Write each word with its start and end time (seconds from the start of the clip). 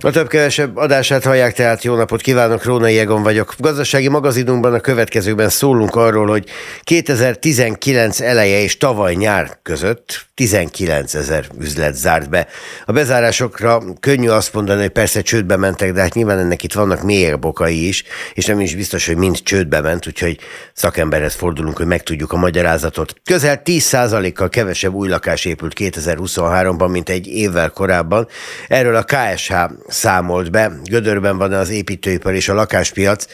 A 0.00 0.10
több-kevesebb 0.10 0.76
adását 0.76 1.24
hallják, 1.24 1.54
tehát 1.54 1.84
jó 1.84 1.94
napot 1.94 2.20
kívánok, 2.20 2.64
Rónai 2.64 2.98
Egon 2.98 3.22
vagyok. 3.22 3.54
Gazdasági 3.58 4.08
magazinunkban 4.08 4.74
a 4.74 4.80
következőben 4.80 5.48
szólunk 5.48 5.94
arról, 5.94 6.26
hogy 6.26 6.48
2019 6.82 8.20
eleje 8.20 8.62
és 8.62 8.76
tavaly 8.76 9.14
nyár 9.14 9.58
között 9.62 10.26
19 10.34 11.14
ezer 11.14 11.46
üzlet 11.60 11.94
zárt 11.94 12.30
be. 12.30 12.46
A 12.84 12.92
bezárásokra 12.92 13.82
könnyű 14.00 14.28
azt 14.28 14.54
mondani, 14.54 14.80
hogy 14.80 14.90
persze 14.90 15.20
csődbe 15.20 15.56
mentek, 15.56 15.92
de 15.92 16.00
hát 16.00 16.14
nyilván 16.14 16.38
ennek 16.38 16.62
itt 16.62 16.72
vannak 16.72 17.02
mélyebb 17.02 17.44
okai 17.44 17.88
is, 17.88 18.04
és 18.34 18.46
nem 18.46 18.60
is 18.60 18.74
biztos, 18.74 19.06
hogy 19.06 19.16
mind 19.16 19.42
csődbe 19.42 19.80
ment, 19.80 20.06
úgyhogy 20.06 20.38
szakemberhez 20.72 21.34
fordulunk, 21.34 21.76
hogy 21.76 21.86
megtudjuk 21.86 22.32
a 22.32 22.36
magyarázatot. 22.36 23.14
Közel 23.24 23.62
10%-kal 23.64 24.48
kevesebb 24.48 24.94
új 24.94 25.08
lakás 25.08 25.44
épült 25.44 25.72
2023-ban, 25.78 26.90
mint 26.90 27.08
egy 27.08 27.26
évvel 27.26 27.70
korábban. 27.70 28.28
Erről 28.68 28.96
a 28.96 29.04
KSH 29.04 29.54
számolt 29.88 30.50
be. 30.50 30.72
Gödörben 30.84 31.38
van 31.38 31.52
az 31.52 31.68
építőipar 31.68 32.34
és 32.34 32.48
a 32.48 32.54
lakáspiac. 32.54 33.26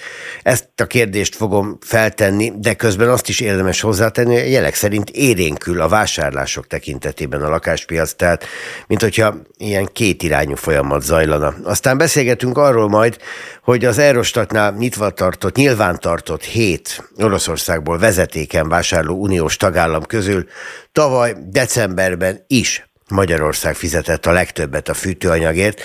Ezt 0.42 0.68
a 0.76 0.84
kérdést 0.84 1.34
fogom 1.34 1.78
feltenni, 1.80 2.52
de 2.56 2.74
közben 2.74 3.08
azt 3.08 3.28
is 3.28 3.40
érdemes 3.40 3.80
hozzátenni, 3.80 4.40
hogy 4.40 4.50
jelek 4.50 4.74
szerint 4.74 5.10
érénkül 5.10 5.80
a 5.80 5.88
vásárlások 5.88 6.66
tekintetében 6.66 7.42
a 7.42 7.48
lakáspiac, 7.48 8.14
tehát 8.14 8.44
mint 8.86 9.00
hogyha 9.00 9.36
ilyen 9.56 9.88
kétirányú 9.92 10.54
folyamat 10.54 11.02
zajlana. 11.02 11.54
Aztán 11.62 11.98
beszélgetünk 11.98 12.58
arról 12.58 12.88
majd, 12.88 13.16
hogy 13.62 13.84
az 13.84 13.98
Erostatnál 13.98 14.74
nyitva 14.78 15.10
tartott, 15.10 15.56
nyilván 15.56 16.00
tartott 16.00 16.42
hét 16.42 17.10
Oroszországból 17.16 17.98
vezetéken 17.98 18.68
vásárló 18.68 19.14
uniós 19.14 19.56
tagállam 19.56 20.02
közül 20.02 20.46
tavaly 20.92 21.34
decemberben 21.50 22.44
is 22.46 22.88
Magyarország 23.08 23.74
fizetett 23.74 24.26
a 24.26 24.32
legtöbbet 24.32 24.88
a 24.88 24.94
fűtőanyagért, 24.94 25.80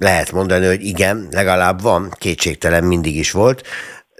lehet 0.00 0.32
mondani, 0.32 0.66
hogy 0.66 0.84
igen, 0.84 1.28
legalább 1.30 1.82
van, 1.82 2.14
kétségtelen 2.18 2.84
mindig 2.84 3.16
is 3.16 3.30
volt, 3.30 3.62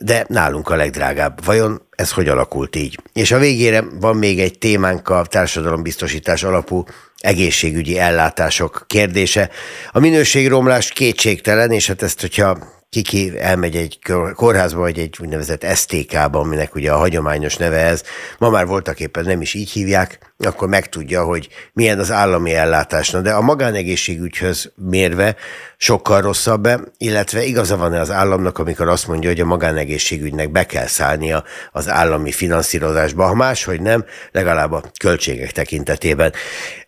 de 0.03 0.25
nálunk 0.29 0.69
a 0.69 0.77
legdrágább. 0.77 1.45
Vajon 1.45 1.83
ez 1.91 2.13
hogy 2.13 2.29
alakult 2.29 2.77
így? 2.77 2.99
És 3.13 3.33
a 3.33 3.39
végére 3.39 3.85
van 4.01 4.17
még 4.17 4.41
egy 4.41 4.59
témánk 4.59 5.09
a 5.09 5.25
társadalombiztosítás 5.25 6.43
alapú 6.43 6.85
egészségügyi 7.17 7.99
ellátások 7.99 8.85
kérdése. 8.87 9.51
A 9.91 9.99
minőségromlás 9.99 10.91
kétségtelen, 10.91 11.71
és 11.71 11.87
hát 11.87 12.03
ezt, 12.03 12.21
hogyha 12.21 12.59
kiki 12.91 13.39
elmegy 13.39 13.77
egy 13.77 13.99
kórházba, 14.35 14.81
vagy 14.81 14.99
egy 14.99 15.17
úgynevezett 15.21 15.67
STK-ba, 15.75 16.39
aminek 16.39 16.75
ugye 16.75 16.93
a 16.93 16.97
hagyományos 16.97 17.57
neve 17.57 17.77
ez, 17.77 18.03
ma 18.39 18.51
már 18.51 18.67
voltak 18.67 19.01
éppen 19.01 19.25
nem 19.25 19.41
is 19.41 19.55
így 19.55 19.71
hívják, 19.71 20.19
akkor 20.39 20.69
megtudja, 20.69 21.25
hogy 21.25 21.49
milyen 21.73 21.99
az 21.99 22.11
állami 22.11 22.55
ellátásna. 22.55 23.21
De 23.21 23.33
a 23.33 23.41
magánegészségügyhöz 23.41 24.73
mérve 24.77 25.37
sokkal 25.77 26.21
rosszabb, 26.21 26.69
illetve 26.99 27.45
igaza 27.45 27.77
van-e 27.77 28.01
az 28.01 28.11
államnak, 28.11 28.59
amikor 28.59 28.89
azt 28.89 29.07
mondja, 29.07 29.29
hogy 29.29 29.41
a 29.41 29.45
magánegészségügynek 29.45 30.51
be 30.51 30.67
kell 30.67 30.87
szállnia 30.87 31.45
az 31.73 31.89
állami 31.89 32.33
finanszírozásba, 32.33 33.27
ha 33.27 33.35
máshogy 33.35 33.81
nem, 33.81 34.05
legalább 34.33 34.73
a 34.73 34.83
költségek 34.99 35.53
tekintetében. 35.53 36.33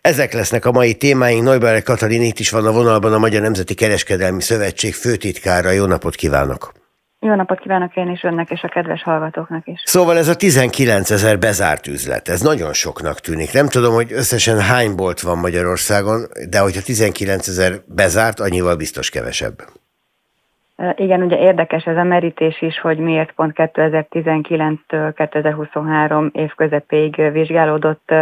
Ezek 0.01 0.33
lesznek 0.33 0.65
a 0.65 0.71
mai 0.71 0.93
témáink. 0.93 1.43
Neuber 1.43 1.83
Katalin 1.83 2.21
itt 2.21 2.39
is 2.39 2.49
van 2.49 2.65
a 2.65 2.71
vonalban 2.71 3.13
a 3.13 3.17
Magyar 3.17 3.41
Nemzeti 3.41 3.73
Kereskedelmi 3.73 4.41
Szövetség 4.41 4.93
főtitkára. 4.93 5.71
Jó 5.71 5.85
napot 5.93 6.15
kívánok! 6.15 6.71
Jó 7.19 7.35
napot 7.35 7.59
kívánok 7.59 7.95
én 7.95 8.09
is 8.09 8.23
önnek 8.23 8.49
és 8.49 8.63
a 8.63 8.67
kedves 8.67 9.03
hallgatóknak 9.03 9.67
is. 9.67 9.81
Szóval 9.85 10.17
ez 10.17 10.27
a 10.27 10.35
19 10.35 11.11
ezer 11.11 11.39
bezárt 11.39 11.87
üzlet, 11.87 12.27
ez 12.27 12.41
nagyon 12.41 12.73
soknak 12.73 13.19
tűnik. 13.19 13.53
Nem 13.53 13.67
tudom, 13.67 13.93
hogy 13.93 14.11
összesen 14.11 14.59
hány 14.59 14.95
bolt 14.95 15.21
van 15.21 15.37
Magyarországon, 15.37 16.25
de 16.49 16.59
hogyha 16.59 16.81
19 16.81 17.47
ezer 17.47 17.81
bezárt, 17.87 18.39
annyival 18.39 18.75
biztos 18.75 19.09
kevesebb. 19.09 19.63
Igen, 20.95 21.21
ugye 21.21 21.37
érdekes 21.37 21.85
ez 21.85 21.97
a 21.97 22.03
merítés 22.03 22.61
is, 22.61 22.79
hogy 22.79 22.97
miért 22.97 23.31
pont 23.31 23.53
2019-től 23.55 25.13
2023 25.15 26.29
év 26.33 26.53
közepéig 26.55 27.31
vizsgálódott 27.31 28.13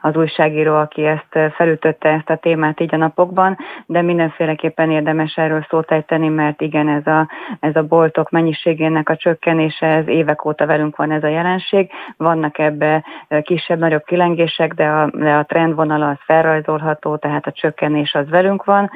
az 0.00 0.16
újságíró, 0.16 0.74
aki 0.74 1.04
ezt 1.04 1.54
felütötte 1.54 2.08
ezt 2.08 2.30
a 2.30 2.36
témát 2.36 2.80
így 2.80 2.94
a 2.94 2.96
napokban, 2.96 3.58
de 3.86 4.02
mindenféleképpen 4.02 4.90
érdemes 4.90 5.36
erről 5.36 5.66
szót 5.68 5.90
ejteni, 5.90 6.28
mert 6.28 6.60
igen, 6.60 6.88
ez 6.88 7.06
a, 7.06 7.28
ez 7.60 7.76
a 7.76 7.82
boltok 7.82 8.30
mennyiségének 8.30 9.08
a 9.08 9.16
csökkenése, 9.16 9.86
ez 9.86 10.08
évek 10.08 10.44
óta 10.44 10.66
velünk 10.66 10.96
van 10.96 11.10
ez 11.10 11.22
a 11.22 11.28
jelenség. 11.28 11.90
Vannak 12.16 12.58
ebbe 12.58 13.04
kisebb-nagyobb 13.42 14.04
kilengések, 14.04 14.74
de 14.74 14.86
a, 14.86 15.10
de 15.12 15.32
a 15.32 15.44
trendvonala 15.44 16.08
az 16.08 16.18
felrajzolható, 16.20 17.16
tehát 17.16 17.46
a 17.46 17.52
csökkenés 17.52 18.14
az 18.14 18.28
velünk 18.28 18.64
van, 18.64 18.90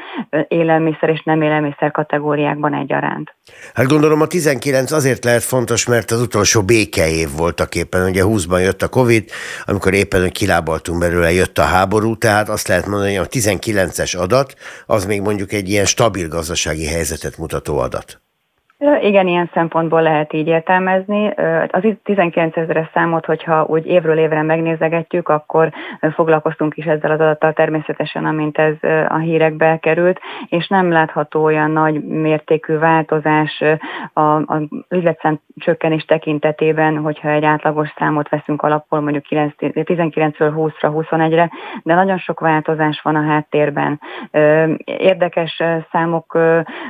élelmiszer 0.49 1.09
és 1.09 1.23
nem 1.23 1.43
élelmiszer 1.43 1.91
kategóriákban 1.91 2.75
egyaránt 2.75 3.14
iránt. 3.15 3.37
Hát 3.75 3.87
gondolom 3.87 4.21
a 4.21 4.27
19 4.27 4.91
azért 4.91 5.25
lehet 5.25 5.43
fontos, 5.43 5.87
mert 5.87 6.11
az 6.11 6.21
utolsó 6.21 6.63
békeév 6.63 7.31
voltak 7.31 7.75
éppen, 7.75 8.09
ugye 8.09 8.23
20-ban 8.25 8.61
jött 8.61 8.83
a 8.83 8.89
Covid, 8.89 9.31
amikor 9.65 9.95
éppen, 9.95 10.21
hogy 10.21 10.33
kilábaltunk 10.33 10.99
belőle, 10.99 11.33
jött 11.33 11.59
a 11.59 11.63
háború, 11.63 12.17
tehát 12.17 12.49
azt 12.49 12.69
lehet 12.69 12.87
mondani, 12.87 13.15
hogy 13.15 13.27
a 13.27 13.39
19-es 13.39 14.19
adat, 14.19 14.55
az 14.87 15.05
még 15.05 15.21
mondjuk 15.21 15.53
egy 15.53 15.69
ilyen 15.69 15.87
stabil 15.87 16.29
gazdasági 16.29 16.87
helyzetet 16.87 17.39
mutató 17.39 17.79
adat. 17.79 18.24
Igen, 19.01 19.27
ilyen 19.27 19.51
szempontból 19.53 20.03
lehet 20.03 20.33
így 20.33 20.47
értelmezni. 20.47 21.33
Az 21.71 21.83
19 22.03 22.57
ezeres 22.57 22.91
számot, 22.95 23.25
hogyha 23.25 23.65
úgy 23.69 23.87
évről 23.87 24.19
évre 24.19 24.43
megnézegetjük, 24.43 25.29
akkor 25.29 25.73
foglalkoztunk 26.15 26.77
is 26.77 26.85
ezzel 26.85 27.11
az 27.11 27.21
adattal 27.21 27.53
természetesen, 27.53 28.25
amint 28.25 28.59
ez 28.59 28.75
a 29.09 29.17
hírekbe 29.17 29.79
került, 29.79 30.21
és 30.49 30.69
nem 30.69 30.91
látható 30.91 31.43
olyan 31.43 31.71
nagy 31.71 32.05
mértékű 32.05 32.79
változás 32.79 33.63
a, 34.13 34.21
a 34.21 34.63
üzletszám 34.89 35.41
csökkenés 35.57 36.05
tekintetében, 36.05 36.97
hogyha 36.97 37.29
egy 37.29 37.45
átlagos 37.45 37.93
számot 37.99 38.29
veszünk 38.29 38.63
alapul 38.63 39.01
mondjuk 39.01 39.25
19-ről 39.29 40.53
20-ra, 40.57 41.05
21-re, 41.11 41.51
de 41.83 41.95
nagyon 41.95 42.19
sok 42.19 42.41
változás 42.41 43.01
van 43.03 43.17
a 43.17 43.23
háttérben. 43.23 44.01
Érdekes 44.85 45.63
számok, 45.91 46.39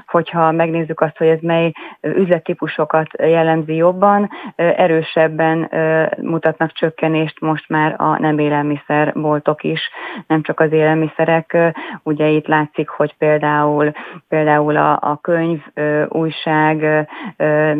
hogyha 0.07 0.53
megnézzük 0.53 1.01
azt, 1.01 1.17
hogy 1.17 1.27
ez 1.27 1.41
mely 1.41 1.73
üzlettípusokat 2.01 3.07
jellemzi 3.19 3.75
jobban, 3.75 4.31
erősebben 4.57 5.71
mutatnak 6.21 6.73
csökkenést 6.73 7.41
most 7.41 7.69
már 7.69 7.95
a 7.99 8.19
nem 8.19 8.39
élelmiszerboltok 8.39 9.63
is, 9.63 9.81
nem 10.27 10.43
csak 10.43 10.61
az 10.61 10.73
élelmiszerek. 10.73 11.57
Ugye 12.03 12.29
itt 12.29 12.47
látszik, 12.47 12.89
hogy 12.89 13.15
például, 13.19 13.93
például 14.29 14.77
a, 14.77 14.93
a 14.93 15.19
könyv, 15.23 15.63
újság, 16.09 17.09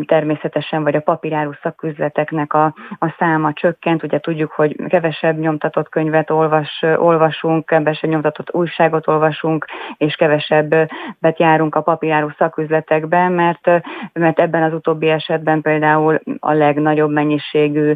természetesen 0.05 0.83
vagy 0.83 0.95
a 0.95 0.99
papíráru 0.99 1.51
szaküzleteknek 1.61 2.53
a, 2.53 2.73
a 2.99 3.15
száma 3.17 3.53
csökkent. 3.53 4.03
Ugye 4.03 4.19
tudjuk, 4.19 4.51
hogy 4.51 4.75
kevesebb 4.87 5.39
nyomtatott 5.39 5.89
könyvet 5.89 6.29
olvas, 6.29 6.83
olvasunk, 6.97 7.65
kevesebb 7.65 8.09
nyomtatott 8.09 8.53
újságot 8.53 9.07
olvasunk, 9.07 9.65
és 9.97 10.15
kevesebbet 10.15 11.39
járunk 11.39 11.75
a 11.75 11.81
papíráru 11.81 12.29
szaküzletekben, 12.37 13.31
mert 13.31 13.69
mert 14.13 14.39
ebben 14.39 14.63
az 14.63 14.73
utóbbi 14.73 15.09
esetben 15.09 15.61
például 15.61 16.19
a 16.39 16.53
legnagyobb 16.53 17.11
mennyiségű 17.11 17.93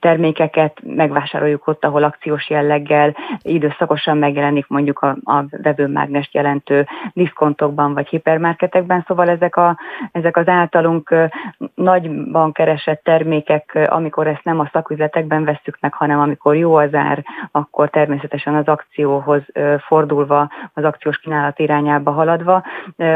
termékeket 0.00 0.78
megvásároljuk 0.82 1.66
ott, 1.66 1.84
ahol 1.84 2.02
akciós 2.02 2.50
jelleggel 2.50 3.16
időszakosan 3.42 4.16
megjelenik 4.16 4.68
mondjuk 4.68 4.98
a, 4.98 5.16
a 5.24 5.44
vevőmágnest 5.62 6.34
jelentő 6.34 6.86
diszkontokban 7.12 7.94
vagy 7.94 8.08
hipermarketekben, 8.08 9.04
szóval 9.06 9.28
ezek, 9.28 9.56
a, 9.56 9.78
ezek 10.12 10.36
az 10.36 10.48
általunk 10.48 11.14
nagyban 11.74 12.52
keresett 12.52 13.02
termékek, 13.02 13.78
amikor 13.86 14.26
ezt 14.26 14.44
nem 14.44 14.60
a 14.60 14.68
szaküzletekben 14.72 15.44
vesszük 15.44 15.76
meg, 15.80 15.92
hanem 15.92 16.20
amikor 16.20 16.56
jó 16.56 16.74
az 16.74 16.94
ár, 16.94 17.24
akkor 17.50 17.90
természetesen 17.90 18.54
az 18.54 18.66
akcióhoz 18.66 19.42
fordulva, 19.86 20.50
az 20.74 20.84
akciós 20.84 21.18
kínálat 21.18 21.58
irányába 21.58 22.10
haladva, 22.10 22.62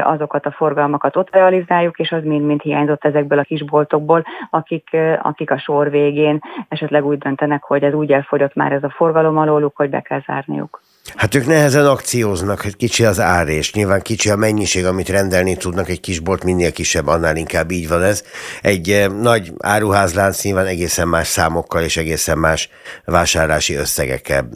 azokat 0.02 0.46
a 0.46 0.50
forgalmakat 0.50 1.16
ott 1.16 1.30
realizáljuk, 1.36 1.98
és 1.98 2.12
az 2.12 2.24
mind-mind 2.24 2.60
hiányzott 2.60 3.04
ezekből 3.04 3.38
a 3.38 3.42
kisboltokból, 3.42 4.24
akik, 4.50 4.96
akik 5.22 5.50
a 5.50 5.58
sor 5.58 5.90
végén 5.90 6.40
esetleg 6.68 7.04
úgy 7.04 7.18
döntenek, 7.18 7.62
hogy 7.62 7.82
ez 7.82 7.92
úgy 7.92 8.12
elfogyott 8.12 8.54
már 8.54 8.72
ez 8.72 8.84
a 8.84 8.90
forgalom 8.90 9.38
alóluk, 9.38 9.76
hogy 9.76 9.90
be 9.90 10.00
kell 10.00 10.20
zárniuk. 10.26 10.80
Hát 11.14 11.34
ők 11.34 11.46
nehezen 11.46 11.86
akcióznak, 11.86 12.60
hogy 12.60 12.76
kicsi 12.76 13.04
az 13.04 13.20
ár, 13.20 13.48
és 13.48 13.72
nyilván 13.72 14.02
kicsi 14.02 14.30
a 14.30 14.36
mennyiség, 14.36 14.84
amit 14.84 15.08
rendelni 15.08 15.56
tudnak, 15.56 15.88
egy 15.88 16.00
kis 16.00 16.20
bolt 16.20 16.44
minél 16.44 16.72
kisebb, 16.72 17.06
annál 17.06 17.36
inkább 17.36 17.70
így 17.70 17.88
van 17.88 18.02
ez. 18.02 18.22
Egy 18.62 18.90
eh, 18.90 19.08
nagy 19.08 19.52
áruházlánc 19.58 20.42
nyilván 20.42 20.66
egészen 20.66 21.08
más 21.08 21.28
számokkal 21.28 21.82
és 21.82 21.96
egészen 21.96 22.38
más 22.38 22.68
vásárlási 23.04 23.74
összegekkel 23.74 24.48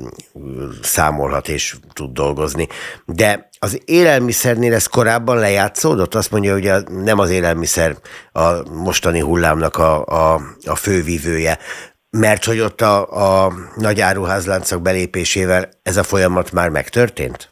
számolhat 0.82 1.48
és 1.48 1.76
tud 1.92 2.12
dolgozni. 2.12 2.68
De 3.06 3.48
az 3.58 3.80
élelmiszernél 3.84 4.74
ez 4.74 4.86
korábban 4.86 5.38
lejátszódott? 5.38 6.14
Azt 6.14 6.30
mondja, 6.30 6.52
hogy 6.52 6.72
nem 6.88 7.18
az 7.18 7.30
élelmiszer 7.30 7.96
a 8.32 8.70
mostani 8.72 9.20
hullámnak 9.20 9.76
a, 9.76 10.04
a, 10.04 10.40
a 10.64 10.74
fővívője, 10.74 11.58
mert 12.10 12.44
hogy 12.44 12.60
ott 12.60 12.80
a, 12.80 13.44
a 13.46 13.52
nagy 13.76 14.00
áruházláncok 14.00 14.82
belépésével 14.82 15.68
ez 15.82 15.96
a 15.96 16.02
folyamat 16.02 16.52
már 16.52 16.68
megtörtént? 16.68 17.49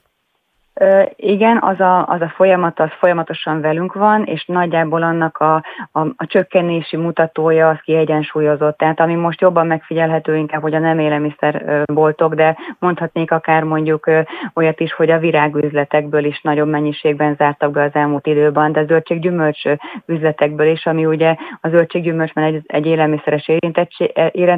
Igen, 1.16 1.58
az 1.60 1.80
a, 1.80 2.06
az 2.06 2.20
a 2.20 2.32
folyamat 2.36 2.80
az 2.80 2.88
folyamatosan 2.98 3.60
velünk 3.60 3.92
van, 3.94 4.24
és 4.24 4.44
nagyjából 4.46 5.02
annak 5.02 5.38
a, 5.38 5.54
a, 5.92 6.00
a 6.00 6.26
csökkenési 6.26 6.96
mutatója 6.96 7.68
az 7.68 7.78
kiegyensúlyozott. 7.84 8.76
Tehát 8.78 9.00
ami 9.00 9.14
most 9.14 9.40
jobban 9.40 9.66
megfigyelhető 9.66 10.36
inkább, 10.36 10.62
hogy 10.62 10.74
a 10.74 10.78
nem 10.78 10.98
élelmiszerboltok, 10.98 12.34
de 12.34 12.56
mondhatnék 12.78 13.30
akár 13.30 13.62
mondjuk 13.62 14.10
olyat 14.54 14.80
is, 14.80 14.92
hogy 14.92 15.10
a 15.10 15.18
virágüzletekből 15.18 16.24
is 16.24 16.40
nagyobb 16.40 16.68
mennyiségben 16.68 17.34
zártak 17.38 17.70
be 17.70 17.82
az 17.82 17.94
elmúlt 17.94 18.26
időben, 18.26 18.72
de 18.72 18.84
zöldséggyümölcs 18.84 19.62
üzletekből 20.06 20.66
is, 20.66 20.86
ami 20.86 21.06
ugye 21.06 21.36
a 21.60 21.68
zöldséggyümölcsben 21.68 22.44
egy, 22.44 22.62
egy 22.66 22.86
élelmiszeres 22.86 23.48
érintettség, 23.48 24.12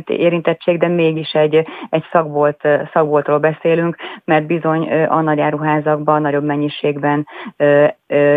érintettség, 0.07 0.79
de 0.79 0.89
mégis 0.89 1.33
egy, 1.33 1.67
egy 1.91 2.05
szakbolt, 2.13 2.69
szakboltról 2.93 3.39
beszélünk, 3.39 3.97
mert 4.25 4.47
bizony 4.47 4.93
a 5.09 5.21
nagy 5.21 5.41
áruházakban 5.41 6.10
árakban, 6.11 6.21
nagyobb 6.21 6.45
mennyiségben, 6.45 7.27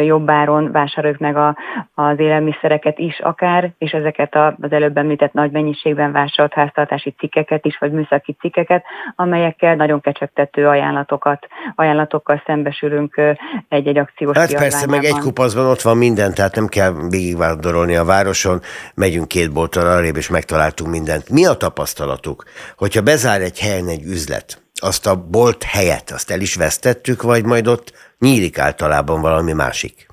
jobb 0.03 0.29
áron 0.29 0.71
vásároljuk 0.71 1.19
meg 1.19 1.35
a, 1.35 1.57
az 1.93 2.19
élelmiszereket 2.19 2.99
is 2.99 3.19
akár, 3.19 3.71
és 3.77 3.91
ezeket 3.91 4.35
az 4.35 4.71
előbb 4.71 4.97
említett 4.97 5.33
nagy 5.33 5.51
mennyiségben 5.51 6.11
vásárolt 6.11 6.53
háztartási 6.53 7.15
cikkeket 7.19 7.65
is, 7.65 7.77
vagy 7.77 7.91
műszaki 7.91 8.35
cikkeket, 8.39 8.83
amelyekkel 9.15 9.75
nagyon 9.75 10.01
kecsegtető 10.01 10.67
ajánlatokat, 10.67 11.47
ajánlatokkal 11.75 12.41
szembesülünk 12.45 13.21
egy-egy 13.69 13.97
akciós 13.97 14.37
Hát 14.37 14.55
persze, 14.55 14.87
meg 14.87 15.03
egy 15.03 15.19
kupaszban 15.19 15.65
ott 15.65 15.81
van 15.81 15.97
minden, 15.97 16.33
tehát 16.33 16.55
nem 16.55 16.67
kell 16.67 16.93
végigvándorolni 17.09 17.95
a 17.95 18.05
városon, 18.05 18.59
megyünk 18.95 19.27
két 19.27 19.53
bolttal 19.53 19.87
arrébb, 19.87 20.15
és 20.15 20.29
megtaláltunk 20.29 20.89
mindent. 20.89 21.29
Mi 21.29 21.45
a 21.45 21.53
tapasztalatuk, 21.53 22.43
hogyha 22.77 23.01
bezár 23.01 23.41
egy 23.41 23.59
helyen 23.59 23.87
egy 23.87 24.03
üzlet, 24.03 24.62
azt 24.83 25.05
a 25.05 25.15
bolt 25.15 25.63
helyet, 25.63 26.11
azt 26.11 26.31
el 26.31 26.41
is 26.41 26.55
vesztettük, 26.55 27.21
vagy 27.21 27.45
majd 27.45 27.67
ott 27.67 27.93
nyílik 28.19 28.57
általában 28.57 29.21
valami 29.21 29.53
másik? 29.53 30.12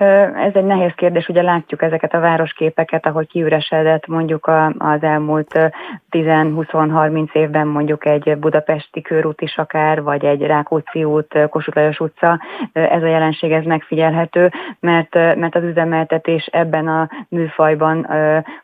Ez 0.00 0.54
egy 0.54 0.64
nehéz 0.64 0.92
kérdés, 0.94 1.28
ugye 1.28 1.42
látjuk 1.42 1.82
ezeket 1.82 2.14
a 2.14 2.20
városképeket, 2.20 3.06
ahogy 3.06 3.26
kiüresedett 3.26 4.06
mondjuk 4.06 4.50
az 4.78 5.02
elmúlt 5.02 5.70
10-20-30 6.10 7.32
évben 7.32 7.66
mondjuk 7.66 8.06
egy 8.06 8.36
budapesti 8.38 9.02
körút 9.02 9.40
is 9.40 9.56
akár, 9.56 10.02
vagy 10.02 10.24
egy 10.24 10.42
Rákóczi 10.42 11.04
út, 11.04 11.48
Kossuth 11.50 11.76
Lajos 11.76 12.00
utca, 12.00 12.40
ez 12.72 13.02
a 13.02 13.06
jelenség 13.06 13.52
ez 13.52 13.64
megfigyelhető, 13.64 14.50
mert, 14.80 15.14
mert 15.14 15.54
az 15.54 15.62
üzemeltetés 15.62 16.46
ebben 16.46 16.88
a 16.88 17.08
műfajban, 17.28 18.06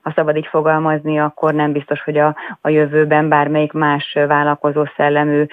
ha 0.02 0.12
szabad 0.14 0.36
így 0.36 0.46
fogalmazni, 0.46 1.20
akkor 1.20 1.54
nem 1.54 1.72
biztos, 1.72 2.02
hogy 2.02 2.18
a, 2.18 2.36
a 2.60 2.68
jövőben 2.68 3.28
bármelyik 3.28 3.72
más 3.72 4.18
vállalkozó 4.26 4.84
szellemű 4.96 5.46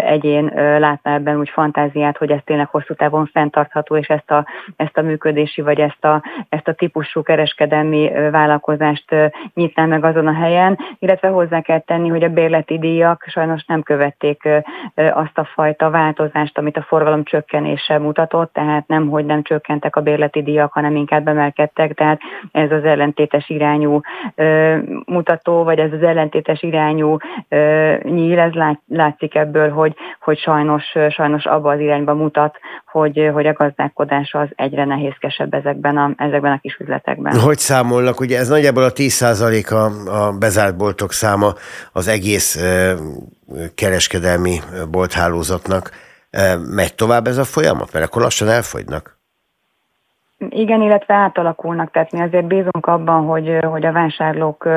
egyén 0.00 0.52
látná 0.78 1.14
ebben 1.14 1.38
úgy 1.38 1.48
fantáziát, 1.48 2.16
hogy 2.16 2.30
ez 2.30 2.40
tényleg 2.44 2.68
hosszú 2.68 2.94
távon 2.94 3.26
fenntartható, 3.32 3.96
és 3.96 4.08
ezt 4.08 4.30
a, 4.30 4.46
ezt 4.76 4.97
a 4.98 5.02
működési, 5.02 5.60
vagy 5.62 5.80
ezt 5.80 6.04
a, 6.04 6.22
ezt 6.48 6.68
a 6.68 6.72
típusú 6.72 7.22
kereskedelmi 7.22 8.10
vállalkozást 8.30 9.14
nyitná 9.54 9.84
meg 9.84 10.04
azon 10.04 10.26
a 10.26 10.34
helyen, 10.34 10.78
illetve 10.98 11.28
hozzá 11.28 11.60
kell 11.60 11.80
tenni, 11.80 12.08
hogy 12.08 12.22
a 12.22 12.28
bérleti 12.28 12.78
díjak 12.78 13.24
sajnos 13.26 13.64
nem 13.64 13.82
követték 13.82 14.48
azt 14.94 15.38
a 15.38 15.44
fajta 15.44 15.90
változást, 15.90 16.58
amit 16.58 16.76
a 16.76 16.82
forgalom 16.82 17.24
csökkenése 17.24 17.98
mutatott, 17.98 18.52
tehát 18.52 18.86
nem, 18.86 19.08
hogy 19.08 19.24
nem 19.24 19.42
csökkentek 19.42 19.96
a 19.96 20.00
bérleti 20.00 20.42
díjak, 20.42 20.72
hanem 20.72 20.96
inkább 20.96 21.28
emelkedtek, 21.28 21.94
tehát 21.94 22.20
ez 22.52 22.70
az 22.70 22.84
ellentétes 22.84 23.48
irányú 23.48 24.00
mutató, 25.06 25.64
vagy 25.64 25.78
ez 25.78 25.92
az 25.92 26.02
ellentétes 26.02 26.62
irányú 26.62 27.16
nyíl, 28.02 28.38
ez 28.38 28.52
látszik 28.86 29.34
ebből, 29.34 29.70
hogy, 29.70 29.94
hogy 30.20 30.38
sajnos, 30.38 30.84
sajnos 31.08 31.46
abba 31.46 31.70
az 31.70 31.80
irányba 31.80 32.14
mutat, 32.14 32.58
hogy, 32.86 33.30
hogy 33.32 33.46
a 33.46 33.52
gazdálkodás 33.52 34.34
az 34.34 34.48
egyre 34.54 34.84
nehézkesebb 34.88 35.54
ezekben 35.54 35.96
a, 35.96 36.12
ezekben 36.16 36.52
a 36.52 36.58
kis 36.58 36.76
üzletekben. 36.76 37.40
Hogy 37.40 37.58
számolnak? 37.58 38.20
Ugye 38.20 38.38
ez 38.38 38.48
nagyjából 38.48 38.82
a 38.82 38.92
10% 38.92 39.70
a, 39.70 40.10
a 40.26 40.32
bezárt 40.32 40.76
boltok 40.76 41.12
száma 41.12 41.54
az 41.92 42.08
egész 42.08 42.56
e, 42.56 42.96
kereskedelmi 43.74 44.60
bolthálózatnak. 44.90 45.90
E, 46.30 46.56
megy 46.56 46.94
tovább 46.94 47.26
ez 47.26 47.38
a 47.38 47.44
folyamat? 47.44 47.92
Mert 47.92 48.04
akkor 48.06 48.22
lassan 48.22 48.48
elfogynak. 48.48 49.17
Igen, 50.38 50.82
illetve 50.82 51.14
átalakulnak, 51.14 51.90
tehát 51.90 52.12
mi 52.12 52.20
azért 52.20 52.46
bízunk 52.46 52.86
abban, 52.86 53.24
hogy, 53.24 53.58
hogy 53.64 53.86
a 53.86 53.92
vásárlók 53.92 54.68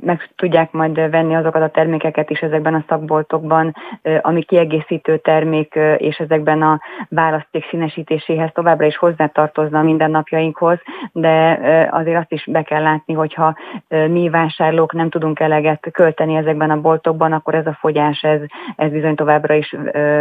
meg 0.00 0.30
tudják 0.36 0.72
majd 0.72 1.10
venni 1.10 1.34
azokat 1.34 1.62
a 1.62 1.68
termékeket 1.68 2.30
is 2.30 2.38
ezekben 2.38 2.74
a 2.74 2.84
szakboltokban, 2.88 3.74
ami 4.20 4.42
kiegészítő 4.42 5.16
termék, 5.18 5.78
és 5.96 6.16
ezekben 6.16 6.62
a 6.62 6.80
választék 7.08 7.68
színesítéséhez 7.68 8.50
továbbra 8.52 8.86
is 8.86 8.96
hozzátartozna 8.96 9.78
a 9.78 9.82
mindennapjainkhoz, 9.82 10.78
de 11.12 11.58
azért 11.90 12.18
azt 12.18 12.32
is 12.32 12.46
be 12.50 12.62
kell 12.62 12.82
látni, 12.82 13.14
hogyha 13.14 13.56
mi 13.88 14.28
vásárlók 14.28 14.92
nem 14.92 15.10
tudunk 15.10 15.40
eleget 15.40 15.88
költeni 15.92 16.34
ezekben 16.34 16.70
a 16.70 16.80
boltokban, 16.80 17.32
akkor 17.32 17.54
ez 17.54 17.66
a 17.66 17.76
fogyás, 17.80 18.22
ez, 18.22 18.40
ez 18.76 18.90
bizony 18.90 19.14
továbbra 19.14 19.54
is 19.54 19.76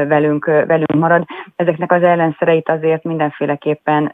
velünk, 0.08 0.46
velünk 0.46 0.94
marad. 0.96 1.24
Ezeknek 1.56 1.92
az 1.92 2.04
ellenszereit 2.04 2.70
azért 2.70 3.04
mindenféleképpen 3.04 4.12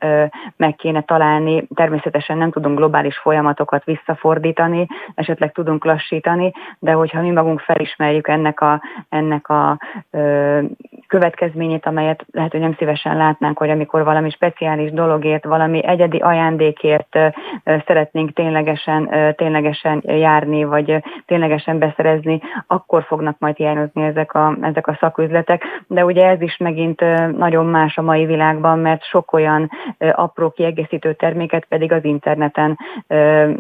meg 0.55 0.75
kéne 0.75 1.01
találni. 1.01 1.67
Természetesen 1.75 2.37
nem 2.37 2.51
tudunk 2.51 2.77
globális 2.77 3.17
folyamatokat 3.17 3.83
visszafordítani, 3.83 4.87
esetleg 5.15 5.51
tudunk 5.51 5.85
lassítani, 5.85 6.51
de 6.79 6.91
hogyha 6.91 7.21
mi 7.21 7.31
magunk 7.31 7.59
felismerjük 7.59 8.27
ennek 8.27 8.61
a, 8.61 8.81
ennek 9.09 9.49
a 9.49 9.77
ö, 10.11 10.59
következményét, 11.07 11.85
amelyet 11.85 12.25
lehet, 12.31 12.51
hogy 12.51 12.59
nem 12.59 12.75
szívesen 12.77 13.17
látnánk, 13.17 13.57
hogy 13.57 13.69
amikor 13.69 14.03
valami 14.03 14.29
speciális 14.29 14.91
dologért, 14.91 15.45
valami 15.45 15.85
egyedi 15.85 16.17
ajándékért 16.17 17.15
ö, 17.15 17.27
szeretnénk 17.63 18.33
ténylegesen, 18.33 19.13
ö, 19.13 19.31
ténylegesen 19.31 20.03
járni, 20.05 20.63
vagy 20.63 21.03
ténylegesen 21.25 21.79
beszerezni, 21.79 22.41
akkor 22.67 23.03
fognak 23.03 23.35
majd 23.39 23.55
hiányozni 23.55 24.03
ezek 24.03 24.33
a, 24.33 24.57
ezek 24.61 24.87
a 24.87 24.97
szaküzletek. 24.99 25.63
De 25.87 26.05
ugye 26.05 26.27
ez 26.27 26.41
is 26.41 26.57
megint 26.57 27.01
nagyon 27.37 27.65
más 27.65 27.97
a 27.97 28.01
mai 28.01 28.25
világban, 28.25 28.79
mert 28.79 29.03
sok 29.03 29.33
olyan 29.33 29.71
apró 30.19 30.49
kiegészítő 30.49 31.13
terméket 31.13 31.65
pedig 31.65 31.91
az 31.91 32.03
interneten 32.03 32.77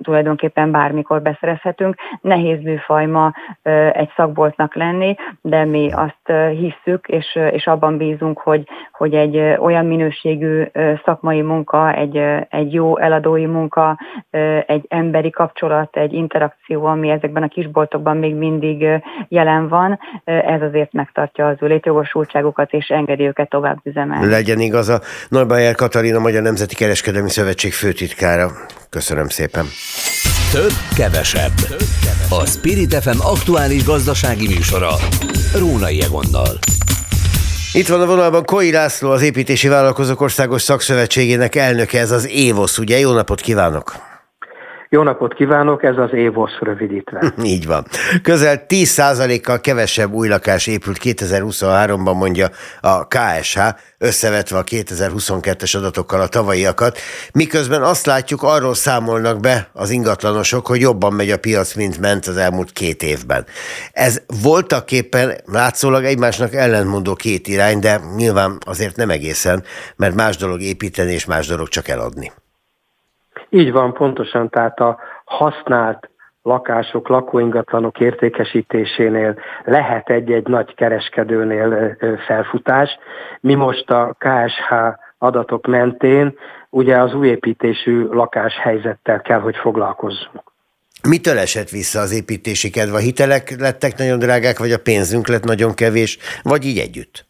tulajdonképpen 0.01 0.71
bármikor 0.71 1.21
beszerezhetünk. 1.21 1.95
Nehéz 2.21 2.61
műfaj 2.61 3.05
ma 3.05 3.33
egy 3.91 4.11
szakboltnak 4.15 4.75
lenni, 4.75 5.15
de 5.41 5.65
mi 5.65 5.91
azt 5.91 6.31
hisszük, 6.49 7.07
és, 7.07 7.39
és 7.51 7.67
abban 7.67 7.97
bízunk, 7.97 8.39
hogy, 8.39 8.67
hogy 8.91 9.13
egy 9.13 9.37
olyan 9.37 9.85
minőségű 9.85 10.63
szakmai 11.05 11.41
munka, 11.41 11.93
egy, 11.93 12.17
egy 12.49 12.73
jó 12.73 12.97
eladói 12.97 13.45
munka, 13.45 13.97
egy 14.65 14.85
emberi 14.87 15.29
kapcsolat, 15.29 15.97
egy 15.97 16.13
interakció, 16.13 16.85
ami 16.85 17.09
ezekben 17.09 17.43
a 17.43 17.47
kisboltokban 17.47 18.17
még 18.17 18.35
mindig 18.35 18.87
jelen 19.27 19.67
van, 19.67 19.99
ez 20.23 20.61
azért 20.61 20.93
megtartja 20.93 21.47
az 21.47 21.57
ő 21.59 21.67
létjogosultságukat, 21.67 22.73
és 22.73 22.87
engedi 22.87 23.27
őket 23.27 23.49
tovább 23.49 23.77
üzemelni. 23.83 24.29
Legyen 24.29 24.59
igaz 24.59 24.89
a 24.89 24.99
Neubayer 25.29 25.75
Katalina 25.75 26.19
Magyar 26.19 26.41
Nemzeti 26.49 26.75
Kereskedelmi 26.75 27.29
Szövetség 27.29 27.73
főtitkára. 27.73 28.65
Köszönöm 28.89 29.29
szépen. 29.29 29.69
Több, 30.51 30.71
kevesebb. 30.95 31.51
A 32.29 32.45
Spirit 32.45 32.95
FM 32.95 33.19
aktuális 33.19 33.83
gazdasági 33.83 34.47
műsora. 34.47 34.95
Rónai 35.55 36.01
Egonnal. 36.01 36.59
Itt 37.73 37.87
van 37.87 38.01
a 38.01 38.05
vonalban 38.05 38.43
Koi 38.45 38.71
László, 38.71 39.11
az 39.11 39.21
Építési 39.21 39.67
Vállalkozók 39.67 40.21
Országos 40.21 40.61
Szakszövetségének 40.61 41.55
elnöke, 41.55 41.99
ez 41.99 42.11
az 42.11 42.27
Évosz, 42.27 42.77
ugye? 42.77 42.99
Jó 42.99 43.11
napot 43.11 43.41
kívánok! 43.41 44.08
Jó 44.91 45.03
napot 45.03 45.33
kívánok, 45.33 45.83
ez 45.83 45.97
az 45.97 46.13
EVOS 46.13 46.51
rövidítve. 46.59 47.33
Így 47.43 47.65
van. 47.65 47.85
Közel 48.23 48.65
10%-kal 48.67 49.59
kevesebb 49.59 50.11
új 50.11 50.27
lakás 50.27 50.67
épült 50.67 50.97
2023-ban, 51.03 52.17
mondja 52.17 52.47
a 52.81 53.07
KSH, 53.07 53.59
összevetve 53.97 54.57
a 54.57 54.63
2022-es 54.63 55.77
adatokkal 55.77 56.21
a 56.21 56.27
tavalyiakat, 56.27 56.97
miközben 57.33 57.81
azt 57.83 58.05
látjuk, 58.05 58.43
arról 58.43 58.73
számolnak 58.73 59.39
be 59.39 59.69
az 59.73 59.89
ingatlanosok, 59.89 60.67
hogy 60.67 60.79
jobban 60.79 61.13
megy 61.13 61.31
a 61.31 61.37
piac, 61.37 61.73
mint 61.73 61.99
ment 61.99 62.25
az 62.25 62.37
elmúlt 62.37 62.71
két 62.71 63.03
évben. 63.03 63.45
Ez 63.91 64.21
voltak 64.41 64.91
éppen 64.91 65.33
látszólag 65.45 66.03
egymásnak 66.03 66.53
ellentmondó 66.53 67.13
két 67.13 67.47
irány, 67.47 67.79
de 67.79 67.99
nyilván 68.15 68.57
azért 68.65 68.95
nem 68.95 69.09
egészen, 69.09 69.63
mert 69.95 70.15
más 70.15 70.37
dolog 70.37 70.61
építeni, 70.61 71.13
és 71.13 71.25
más 71.25 71.47
dolog 71.47 71.67
csak 71.67 71.87
eladni. 71.87 72.31
Így 73.49 73.71
van, 73.71 73.93
pontosan, 73.93 74.49
tehát 74.49 74.79
a 74.79 74.99
használt 75.25 76.09
lakások, 76.41 77.07
lakóingatlanok 77.07 77.99
értékesítésénél 77.99 79.39
lehet 79.63 80.09
egy-egy 80.09 80.47
nagy 80.47 80.75
kereskedőnél 80.75 81.97
felfutás. 82.25 82.97
Mi 83.39 83.53
most 83.53 83.89
a 83.89 84.15
KSH 84.17 84.73
adatok 85.17 85.67
mentén 85.67 86.37
ugye 86.69 86.97
az 86.97 87.13
újépítésű 87.13 88.05
lakáshelyzettel 88.05 89.21
kell, 89.21 89.39
hogy 89.39 89.55
foglalkozzunk. 89.55 90.43
Mitől 91.09 91.37
esett 91.37 91.69
vissza 91.69 91.99
az 91.99 92.13
építési 92.13 92.69
kedve? 92.69 92.95
A 92.95 92.99
hitelek 92.99 93.59
lettek 93.59 93.97
nagyon 93.97 94.19
drágák, 94.19 94.59
vagy 94.59 94.71
a 94.71 94.79
pénzünk 94.79 95.27
lett 95.27 95.43
nagyon 95.43 95.73
kevés, 95.73 96.17
vagy 96.43 96.65
így 96.65 96.77
együtt? 96.77 97.25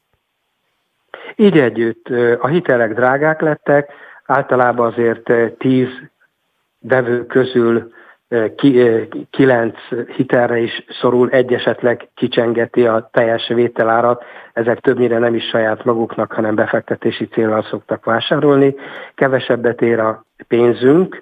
Így 1.36 1.60
együtt. 1.60 2.08
A 2.40 2.48
hitelek 2.48 2.94
drágák 2.94 3.42
lettek, 3.42 3.92
általában 4.30 4.88
azért 4.88 5.32
tíz 5.58 5.90
vevő 6.80 7.26
közül 7.26 7.92
kilenc 9.30 9.78
hitelre 10.16 10.58
is 10.58 10.86
szorul, 11.02 11.30
egy 11.30 11.54
esetleg 11.54 12.10
kicsengeti 12.16 12.88
a 12.88 13.10
teljes 13.12 13.48
vételárat, 13.48 14.24
ezek 14.54 14.80
többnyire 14.80 15.18
nem 15.18 15.36
is 15.36 15.44
saját 15.48 15.84
maguknak, 15.84 16.32
hanem 16.32 16.56
befektetési 16.56 17.28
célral 17.28 17.64
szoktak 17.64 18.06
vásárolni, 18.06 18.76
kevesebbet 19.16 19.82
ér 19.82 20.00
a 20.00 20.26
pénzünk, 20.48 21.22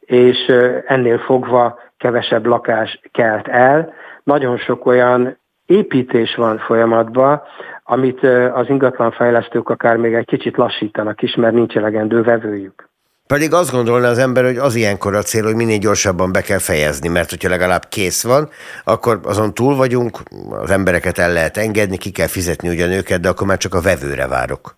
és 0.00 0.46
ennél 0.86 1.18
fogva 1.18 1.78
kevesebb 1.96 2.46
lakás 2.46 3.00
kelt 3.12 3.48
el. 3.48 3.92
Nagyon 4.22 4.56
sok 4.56 4.86
olyan 4.86 5.38
építés 5.66 6.34
van 6.34 6.58
folyamatban, 6.58 7.42
amit 7.84 8.22
az 8.52 8.68
ingatlanfejlesztők 8.68 9.68
akár 9.68 9.96
még 9.96 10.14
egy 10.14 10.26
kicsit 10.26 10.56
lassítanak 10.56 11.22
is, 11.22 11.34
mert 11.34 11.54
nincs 11.54 11.76
elegendő 11.76 12.22
vevőjük. 12.22 12.90
Pedig 13.26 13.52
azt 13.52 13.72
gondolná 13.72 14.08
az 14.08 14.18
ember, 14.18 14.44
hogy 14.44 14.56
az 14.56 14.74
ilyenkor 14.74 15.14
a 15.14 15.22
cél, 15.22 15.44
hogy 15.44 15.54
minél 15.54 15.78
gyorsabban 15.78 16.32
be 16.32 16.40
kell 16.40 16.58
fejezni, 16.58 17.08
mert 17.08 17.30
hogyha 17.30 17.48
legalább 17.48 17.82
kész 17.88 18.24
van, 18.24 18.48
akkor 18.84 19.20
azon 19.24 19.54
túl 19.54 19.76
vagyunk, 19.76 20.18
az 20.50 20.70
embereket 20.70 21.18
el 21.18 21.32
lehet 21.32 21.56
engedni, 21.56 21.96
ki 21.96 22.10
kell 22.10 22.26
fizetni 22.26 22.68
ugyan 22.68 22.90
őket, 22.90 23.20
de 23.20 23.28
akkor 23.28 23.46
már 23.46 23.56
csak 23.56 23.74
a 23.74 23.80
vevőre 23.80 24.26
várok. 24.28 24.76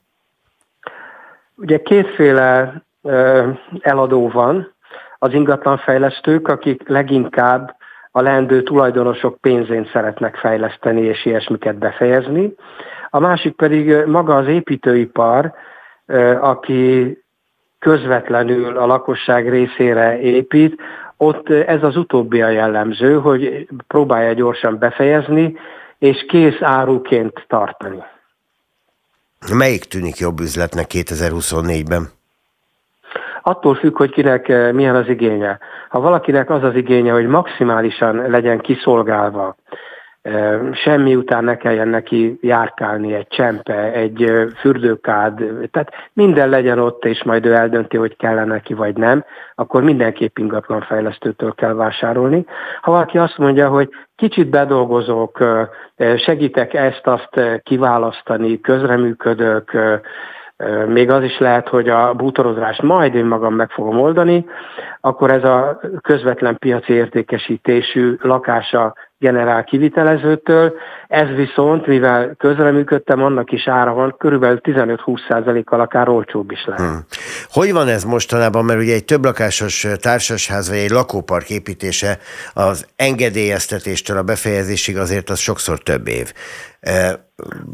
Ugye 1.57 1.83
kétféle 1.83 2.83
eladó 3.81 4.29
van, 4.29 4.75
az 5.19 5.33
ingatlanfejlesztők, 5.33 6.49
akik 6.49 6.88
leginkább 6.88 7.76
a 8.16 8.21
leendő 8.21 8.62
tulajdonosok 8.62 9.40
pénzén 9.40 9.88
szeretnek 9.92 10.37
fejleszteni 10.37 11.00
és 11.00 11.25
ilyesmiket 11.25 11.78
befejezni. 11.78 12.54
A 13.11 13.18
másik 13.18 13.56
pedig 13.56 14.04
maga 14.06 14.37
az 14.37 14.47
építőipar, 14.47 15.52
aki 16.40 17.18
közvetlenül 17.78 18.76
a 18.76 18.87
lakosság 18.87 19.49
részére 19.49 20.21
épít, 20.21 20.80
ott 21.16 21.50
ez 21.50 21.83
az 21.83 21.97
utóbbi 21.97 22.42
a 22.42 22.49
jellemző, 22.49 23.18
hogy 23.18 23.68
próbálja 23.87 24.33
gyorsan 24.33 24.78
befejezni, 24.78 25.56
és 25.99 26.25
kész 26.28 26.61
áruként 26.61 27.44
tartani. 27.49 28.02
Melyik 29.52 29.85
tűnik 29.85 30.16
jobb 30.16 30.40
üzletnek 30.40 30.87
2024-ben? 30.92 32.09
Attól 33.46 33.74
függ, 33.74 33.96
hogy 33.96 34.10
kinek 34.10 34.72
milyen 34.72 34.94
az 34.94 35.08
igénye. 35.08 35.58
Ha 35.88 36.00
valakinek 36.00 36.50
az 36.50 36.62
az 36.62 36.74
igénye, 36.74 37.12
hogy 37.12 37.26
maximálisan 37.26 38.30
legyen 38.30 38.58
kiszolgálva, 38.58 39.56
semmi 40.72 41.14
után 41.16 41.44
ne 41.44 41.56
kelljen 41.56 41.88
neki 41.88 42.38
járkálni 42.40 43.14
egy 43.14 43.26
csempe, 43.28 43.92
egy 43.92 44.32
fürdőkád, 44.56 45.34
tehát 45.70 45.92
minden 46.12 46.48
legyen 46.48 46.78
ott, 46.78 47.04
és 47.04 47.22
majd 47.22 47.46
ő 47.46 47.54
eldönti, 47.54 47.96
hogy 47.96 48.16
kellene 48.16 48.52
neki 48.52 48.74
vagy 48.74 48.96
nem, 48.96 49.24
akkor 49.54 49.82
mindenképp 49.82 50.38
ingatlanfejlesztőtől 50.38 51.54
kell 51.54 51.72
vásárolni. 51.72 52.44
Ha 52.80 52.90
valaki 52.90 53.18
azt 53.18 53.38
mondja, 53.38 53.68
hogy 53.68 53.88
kicsit 54.16 54.50
bedolgozok, 54.50 55.38
segítek 56.16 56.74
ezt-azt 56.74 57.60
kiválasztani, 57.62 58.60
közreműködök, 58.60 59.72
még 60.87 61.11
az 61.11 61.23
is 61.23 61.38
lehet, 61.38 61.68
hogy 61.68 61.88
a 61.88 62.14
bútorozást 62.14 62.82
majd 62.82 63.14
én 63.14 63.25
magam 63.25 63.54
meg 63.54 63.70
fogom 63.70 64.00
oldani, 64.00 64.46
akkor 65.00 65.30
ez 65.30 65.44
a 65.44 65.80
közvetlen 66.00 66.58
piaci 66.58 66.92
értékesítésű 66.92 68.16
lakása 68.20 68.94
generál 69.25 69.64
kivitelezőtől. 69.64 70.73
Ez 71.09 71.28
viszont, 71.28 71.87
mivel 71.87 72.35
közreműködtem, 72.38 73.23
annak 73.23 73.52
is 73.52 73.69
ára 73.69 73.93
van, 73.93 74.14
körülbelül 74.19 74.61
15-20%-kal 74.62 75.81
akár 75.81 76.09
olcsóbb 76.09 76.50
is 76.50 76.64
lehet. 76.66 76.87
Hmm. 76.87 77.04
Hogy 77.50 77.73
van 77.73 77.88
ez 77.88 78.04
mostanában, 78.04 78.64
mert 78.64 78.81
ugye 78.81 78.95
egy 78.95 79.04
többlakásos 79.04 79.87
társasház 80.00 80.69
vagy 80.69 80.78
egy 80.78 80.90
lakópark 80.90 81.50
építése 81.50 82.19
az 82.54 82.87
engedélyeztetéstől 82.97 84.16
a 84.16 84.23
befejezésig 84.23 84.99
azért 84.99 85.31
az 85.31 85.38
sokszor 85.38 85.78
több 85.78 86.09
év. 86.09 86.33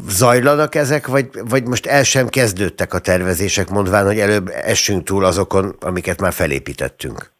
Zajlanak 0.07 0.75
ezek, 0.75 1.07
vagy, 1.07 1.29
vagy 1.49 1.67
most 1.67 1.85
el 1.85 2.03
sem 2.03 2.27
kezdődtek 2.27 2.93
a 2.93 2.99
tervezések, 2.99 3.69
mondván, 3.69 4.05
hogy 4.05 4.19
előbb 4.19 4.47
essünk 4.63 5.03
túl 5.03 5.25
azokon, 5.25 5.75
amiket 5.79 6.21
már 6.21 6.31
felépítettünk? 6.31 7.31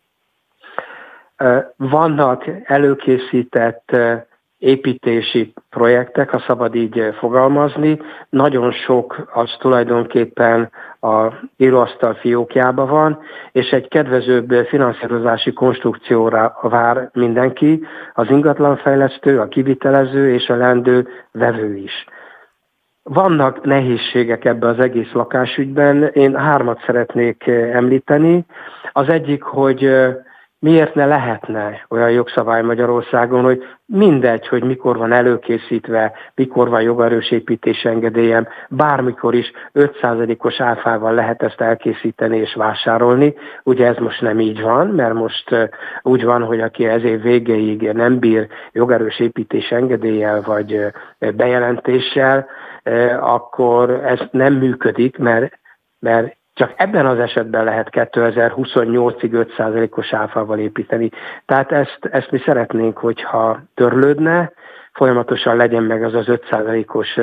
Vannak 1.78 2.46
előkészített 2.64 3.96
építési 4.62 5.54
projektek, 5.70 6.30
ha 6.30 6.44
szabad 6.48 6.76
így 6.76 7.16
fogalmazni. 7.20 8.00
Nagyon 8.30 8.72
sok 8.72 9.30
az 9.34 9.56
tulajdonképpen 9.60 10.72
a 11.00 11.28
íróasztal 11.58 12.14
fiókjában 12.14 12.88
van, 12.88 13.20
és 13.52 13.70
egy 13.70 13.88
kedvezőbb 13.88 14.54
finanszírozási 14.68 15.54
konstrukcióra 15.54 16.58
vár 16.62 17.10
mindenki, 17.14 17.86
az 18.14 18.30
ingatlanfejlesztő, 18.30 19.40
a 19.40 19.48
kivitelező 19.48 20.34
és 20.34 20.50
a 20.50 20.56
lendő 20.56 21.08
vevő 21.32 21.76
is. 21.76 22.06
Vannak 23.04 23.66
nehézségek 23.66 24.46
ebbe 24.46 24.68
az 24.68 24.80
egész 24.80 25.12
lakásügyben, 25.12 26.04
én 26.04 26.36
hármat 26.36 26.84
szeretnék 26.86 27.48
említeni. 27.48 28.46
Az 28.92 29.10
egyik, 29.10 29.44
hogy 29.44 29.90
miért 30.62 30.96
ne 30.96 31.06
lehetne 31.06 31.86
olyan 31.90 32.12
jogszabály 32.12 32.62
Magyarországon, 32.62 33.44
hogy 33.44 33.64
mindegy, 33.86 34.48
hogy 34.48 34.64
mikor 34.64 34.98
van 34.98 35.12
előkészítve, 35.12 36.14
mikor 36.36 36.70
van 36.70 36.82
jogerős 36.82 37.32
építés 37.32 37.84
engedélyem, 37.84 38.48
bármikor 38.70 39.36
is 39.36 39.52
5%-os 39.74 40.60
áfával 40.60 41.14
lehet 41.14 41.44
ezt 41.44 41.62
elkészíteni 41.62 42.38
és 42.38 42.54
vásárolni. 42.54 43.36
Ugye 43.64 43.88
ez 43.88 43.98
most 43.98 44.22
nem 44.22 44.40
így 44.40 44.62
van, 44.62 44.88
mert 44.88 45.14
most 45.14 45.56
úgy 46.02 46.24
van, 46.24 46.44
hogy 46.44 46.60
aki 46.62 46.86
ez 46.86 47.04
év 47.04 47.22
végéig 47.22 47.82
nem 47.82 48.20
bír 48.20 48.48
jogerős 48.72 49.20
építés 49.20 49.72
engedéllyel 49.72 50.42
vagy 50.42 50.86
bejelentéssel, 51.36 52.48
akkor 53.20 53.90
ez 53.90 54.20
nem 54.32 54.54
működik, 54.54 55.18
mert 55.18 55.60
mert 56.00 56.36
csak 56.62 56.74
ebben 56.76 57.06
az 57.06 57.20
esetben 57.20 57.64
lehet 57.64 57.88
2028-ig 57.92 59.48
5%-os 59.58 60.14
áfával 60.14 60.60
építeni. 60.60 61.10
Tehát 61.46 61.72
ezt, 61.72 62.00
ezt 62.12 62.32
mi 62.32 62.42
szeretnénk, 62.46 62.98
hogyha 62.98 63.60
törlődne, 63.74 64.52
folyamatosan 64.94 65.56
legyen 65.56 65.84
meg 65.84 66.04
az 66.04 66.14
az 66.14 66.26
5%-os 66.28 67.20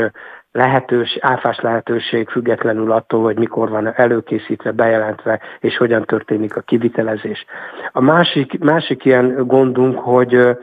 lehetős, 0.53 1.19
áfás 1.21 1.61
lehetőség 1.61 2.29
függetlenül 2.29 2.93
attól, 2.93 3.23
hogy 3.23 3.39
mikor 3.39 3.69
van 3.69 3.95
előkészítve, 3.95 4.73
bejelentve, 4.73 5.41
és 5.61 5.77
hogyan 5.77 6.05
történik 6.05 6.57
a 6.57 6.61
kivitelezés. 6.61 7.45
A 7.93 8.01
másik, 8.01 8.59
másik 8.59 9.05
ilyen 9.05 9.47
gondunk, 9.47 9.99
hogy 9.99 10.57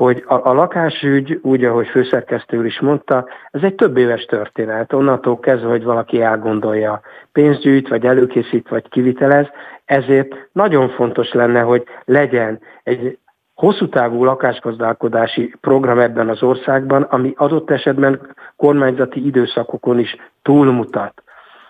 hogy 0.00 0.24
a, 0.26 0.34
a 0.34 0.52
lakásügy, 0.52 1.38
úgy, 1.42 1.64
ahogy 1.64 1.88
főszerkesztő 1.88 2.66
is 2.66 2.80
mondta, 2.80 3.28
ez 3.50 3.62
egy 3.62 3.74
több 3.74 3.96
éves 3.96 4.24
történet. 4.24 4.92
Onnantól 4.92 5.40
kezdve, 5.40 5.68
hogy 5.68 5.84
valaki 5.84 6.22
elgondolja, 6.22 7.00
pénzgyűjt, 7.32 7.88
vagy 7.88 8.06
előkészít, 8.06 8.68
vagy 8.68 8.88
kivitelez, 8.88 9.46
ezért 9.84 10.34
nagyon 10.52 10.88
fontos 10.88 11.32
lenne, 11.32 11.60
hogy 11.60 11.84
legyen 12.04 12.60
egy 12.82 13.18
hosszú 13.54 13.88
távú 13.88 14.24
lakásgazdálkodási 14.24 15.54
program 15.60 15.98
ebben 15.98 16.28
az 16.28 16.42
országban, 16.42 17.02
ami 17.02 17.32
adott 17.36 17.70
esetben 17.70 18.34
kormányzati 18.56 19.26
időszakokon 19.26 19.98
is 19.98 20.16
túlmutat. 20.42 21.22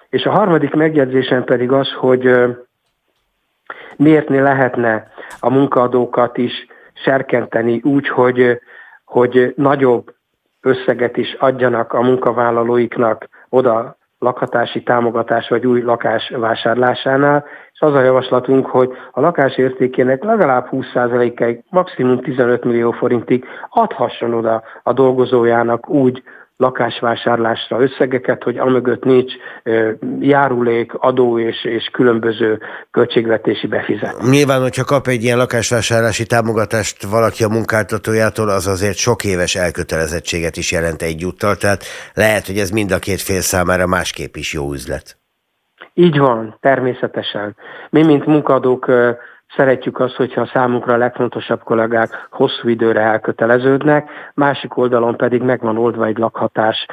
És 0.09 0.25
a 0.25 0.31
harmadik 0.31 0.75
megjegyzésem 0.75 1.45
pedig 1.45 1.73
az, 1.73 1.93
hogy 1.93 2.31
miért 3.97 4.29
ne 4.29 4.41
lehetne 4.43 5.11
a 5.41 5.51
munkaadókat 5.51 6.39
is 6.39 6.69
serkenteni 7.05 7.81
úgy, 7.85 8.09
hogy, 8.09 8.61
hogy 9.05 9.53
nagyobb 9.57 10.15
összeget 10.61 11.17
is 11.17 11.37
adjanak 11.39 11.93
a 11.93 12.03
munkavállalóiknak 12.03 13.29
oda 13.49 13.99
lakhatási 14.19 14.83
támogatás 14.83 15.49
vagy 15.49 15.67
új 15.67 15.83
lakás 15.83 16.29
vásárlásánál, 16.29 17.45
és 17.73 17.81
az 17.81 17.95
a 17.95 18.03
javaslatunk, 18.03 18.67
hogy 18.67 18.91
a 19.11 19.21
lakás 19.21 19.57
értékének 19.57 20.25
legalább 20.25 20.69
20%-ig, 20.71 21.63
maximum 21.71 22.21
15 22.21 22.65
millió 22.65 22.91
forintig 22.91 23.45
adhasson 23.69 24.35
oda 24.35 24.63
a 24.83 24.93
dolgozójának 24.93 25.89
úgy 25.89 26.23
lakásvásárlásra 26.61 27.83
összegeket, 27.83 28.43
hogy 28.43 28.59
amögött 28.59 29.05
nincs 29.05 29.33
járulék, 30.21 30.95
adó 30.95 31.39
és, 31.39 31.65
és 31.65 31.89
különböző 31.93 32.61
költségvetési 32.91 33.67
befizet. 33.67 34.17
Nyilván, 34.31 34.61
hogyha 34.61 34.85
kap 34.85 35.07
egy 35.07 35.23
ilyen 35.23 35.37
lakásvásárlási 35.37 36.27
támogatást 36.27 37.05
valaki 37.05 37.45
a 37.45 37.49
munkáltatójától, 37.49 38.49
az 38.49 38.67
azért 38.67 38.97
sok 38.97 39.25
éves 39.25 39.55
elkötelezettséget 39.55 40.57
is 40.57 40.73
jelent 40.73 41.03
egyúttal, 41.03 41.57
tehát 41.57 41.85
lehet, 42.15 42.47
hogy 42.47 42.59
ez 42.59 42.71
mind 42.71 42.91
a 42.91 42.99
két 42.99 43.21
fél 43.21 43.41
számára 43.41 43.87
másképp 43.87 44.35
is 44.35 44.53
jó 44.53 44.73
üzlet. 44.73 45.19
Így 45.95 46.19
van, 46.19 46.57
természetesen. 46.61 47.57
Mi, 47.91 48.03
mint 48.03 48.27
munkadók 48.27 48.91
Szeretjük 49.57 50.01
azt, 50.01 50.15
hogyha 50.15 50.41
a 50.41 50.51
számunkra 50.53 50.95
a 50.95 50.97
legfontosabb 50.97 51.63
kollégák 51.63 52.29
hosszú 52.31 52.69
időre 52.69 53.01
elköteleződnek, 53.01 54.11
másik 54.35 54.77
oldalon 54.77 55.17
pedig 55.17 55.43
megvan 55.43 55.79
oldva 55.79 56.07
egy 56.07 56.19
lakhatás 56.19 56.87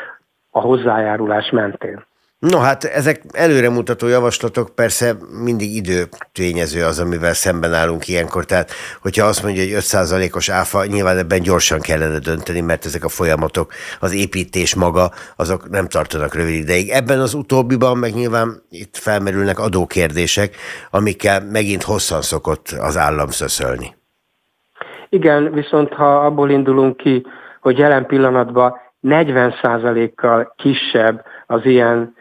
a 0.50 0.60
hozzájárulás 0.60 1.50
mentén. 1.50 2.06
No 2.40 2.58
hát 2.60 2.84
ezek 2.84 3.22
előremutató 3.32 4.08
javaslatok, 4.08 4.76
persze 4.76 5.16
mindig 5.44 5.76
időtényező 5.76 6.84
az, 6.84 7.00
amivel 7.00 7.34
szemben 7.34 7.74
állunk 7.74 8.08
ilyenkor, 8.08 8.46
tehát 8.46 8.72
hogyha 9.02 9.26
azt 9.26 9.44
mondja, 9.44 9.62
hogy 9.64 9.72
5%-os 9.74 10.50
áfa, 10.50 10.86
nyilván 10.86 11.18
ebben 11.18 11.42
gyorsan 11.42 11.80
kellene 11.80 12.20
dönteni, 12.20 12.62
mert 12.62 12.86
ezek 12.86 13.04
a 13.04 13.10
folyamatok, 13.10 13.72
az 14.00 14.14
építés 14.14 14.76
maga, 14.76 15.12
azok 15.36 15.70
nem 15.70 15.88
tartanak 15.88 16.36
rövid 16.36 16.54
ideig. 16.54 16.90
Ebben 16.90 17.20
az 17.20 17.34
utóbbiban 17.34 17.98
meg 17.98 18.14
nyilván 18.14 18.62
itt 18.70 18.98
felmerülnek 18.98 19.60
adókérdések, 19.60 20.56
amikkel 20.92 21.42
megint 21.52 21.84
hosszan 21.84 22.22
szokott 22.22 22.68
az 22.80 22.98
állam 22.98 23.30
szöszölni. 23.30 23.96
Igen, 25.10 25.54
viszont 25.54 25.94
ha 25.94 26.26
abból 26.26 26.50
indulunk 26.50 26.98
ki, 26.98 27.26
hogy 27.62 27.78
jelen 27.78 28.06
pillanatban 28.06 28.74
40%-kal 29.04 30.54
kisebb 30.58 31.26
az 31.48 31.66
ilyen 31.66 32.16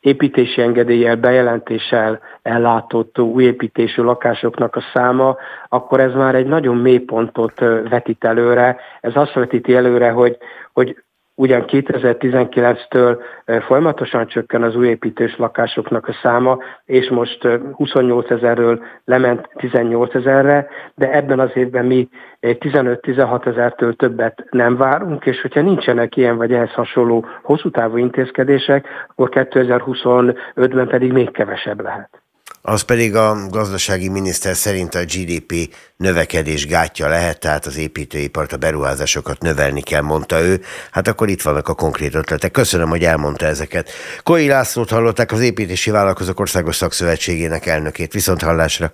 építési 0.00 0.60
engedéllyel, 0.62 1.16
bejelentéssel 1.16 2.20
ellátott 2.42 3.18
új 3.20 3.44
építésű 3.44 4.02
lakásoknak 4.02 4.76
a 4.76 4.84
száma, 4.92 5.36
akkor 5.68 6.00
ez 6.00 6.12
már 6.12 6.34
egy 6.34 6.46
nagyon 6.46 6.76
mély 6.76 6.98
pontot 6.98 7.58
vetít 7.88 8.24
előre. 8.24 8.76
Ez 9.00 9.12
azt 9.14 9.32
vetíti 9.32 9.74
előre, 9.74 10.10
hogy, 10.10 10.38
hogy 10.72 11.02
ugyan 11.38 11.64
2019-től 11.66 13.18
folyamatosan 13.66 14.26
csökken 14.26 14.62
az 14.62 14.76
új 14.76 14.86
építős 14.86 15.36
lakásoknak 15.36 16.08
a 16.08 16.18
száma, 16.22 16.58
és 16.84 17.08
most 17.08 17.48
28 17.72 18.30
ezerről 18.30 18.82
lement 19.04 19.48
18 19.54 20.14
ezerre, 20.14 20.68
de 20.94 21.12
ebben 21.12 21.40
az 21.40 21.50
évben 21.54 21.86
mi 21.86 22.08
15-16 22.40 23.46
ezertől 23.46 23.94
többet 23.96 24.44
nem 24.50 24.76
várunk, 24.76 25.26
és 25.26 25.40
hogyha 25.40 25.60
nincsenek 25.60 26.16
ilyen 26.16 26.36
vagy 26.36 26.52
ehhez 26.52 26.72
hasonló 26.72 27.26
hosszú 27.42 27.70
távú 27.70 27.96
intézkedések, 27.96 28.86
akkor 29.08 29.28
2025-ben 29.32 30.88
pedig 30.88 31.12
még 31.12 31.30
kevesebb 31.30 31.80
lehet 31.80 32.22
az 32.62 32.82
pedig 32.82 33.16
a 33.16 33.36
gazdasági 33.50 34.08
miniszter 34.08 34.56
szerint 34.56 34.94
a 34.94 35.04
GDP 35.04 35.74
növekedés 35.96 36.66
gátja 36.66 37.08
lehet, 37.08 37.40
tehát 37.40 37.66
az 37.66 37.76
építőipart, 37.76 38.52
a 38.52 38.56
beruházásokat 38.56 39.42
növelni 39.42 39.80
kell, 39.80 40.00
mondta 40.00 40.40
ő. 40.40 40.60
Hát 40.90 41.08
akkor 41.08 41.28
itt 41.28 41.42
vannak 41.42 41.68
a 41.68 41.74
konkrét 41.74 42.14
ötletek. 42.14 42.50
Köszönöm, 42.50 42.88
hogy 42.88 43.04
elmondta 43.04 43.46
ezeket. 43.46 43.90
Koi 44.22 44.48
Lászlót 44.48 44.90
hallották 44.90 45.32
az 45.32 45.40
Építési 45.40 45.90
Vállalkozók 45.90 46.40
Országos 46.40 46.76
Szakszövetségének 46.76 47.66
elnökét. 47.66 48.12
Viszont 48.12 48.42
hallásra! 48.42 48.92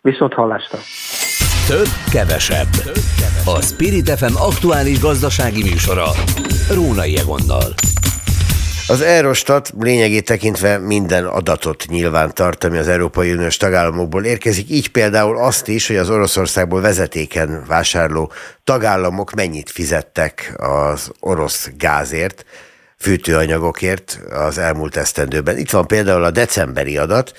Viszont 0.00 0.32
hallásra! 0.32 0.78
Több, 1.68 1.88
kevesebb. 2.12 2.68
A 3.44 3.60
Spirit 3.62 4.10
FM 4.10 4.36
aktuális 4.36 5.00
gazdasági 5.00 5.62
műsora. 5.62 6.06
Rónai 6.70 7.18
Egonnal. 7.18 7.74
Az 8.90 9.00
Eurostat 9.00 9.72
lényegét 9.78 10.24
tekintve 10.24 10.78
minden 10.78 11.24
adatot 11.24 11.84
nyilván 11.88 12.34
tart, 12.34 12.64
ami 12.64 12.78
az 12.78 12.88
Európai 12.88 13.32
Uniós 13.32 13.56
tagállamokból 13.56 14.24
érkezik, 14.24 14.70
így 14.70 14.90
például 14.90 15.38
azt 15.38 15.68
is, 15.68 15.86
hogy 15.86 15.96
az 15.96 16.10
Oroszországból 16.10 16.80
vezetéken 16.80 17.64
vásárló 17.66 18.32
tagállamok 18.64 19.32
mennyit 19.32 19.70
fizettek 19.70 20.54
az 20.56 21.10
orosz 21.20 21.70
gázért, 21.76 22.44
fűtőanyagokért 22.98 24.20
az 24.30 24.58
elmúlt 24.58 24.96
esztendőben. 24.96 25.58
Itt 25.58 25.70
van 25.70 25.86
például 25.86 26.24
a 26.24 26.30
decemberi 26.30 26.96
adat, 26.96 27.32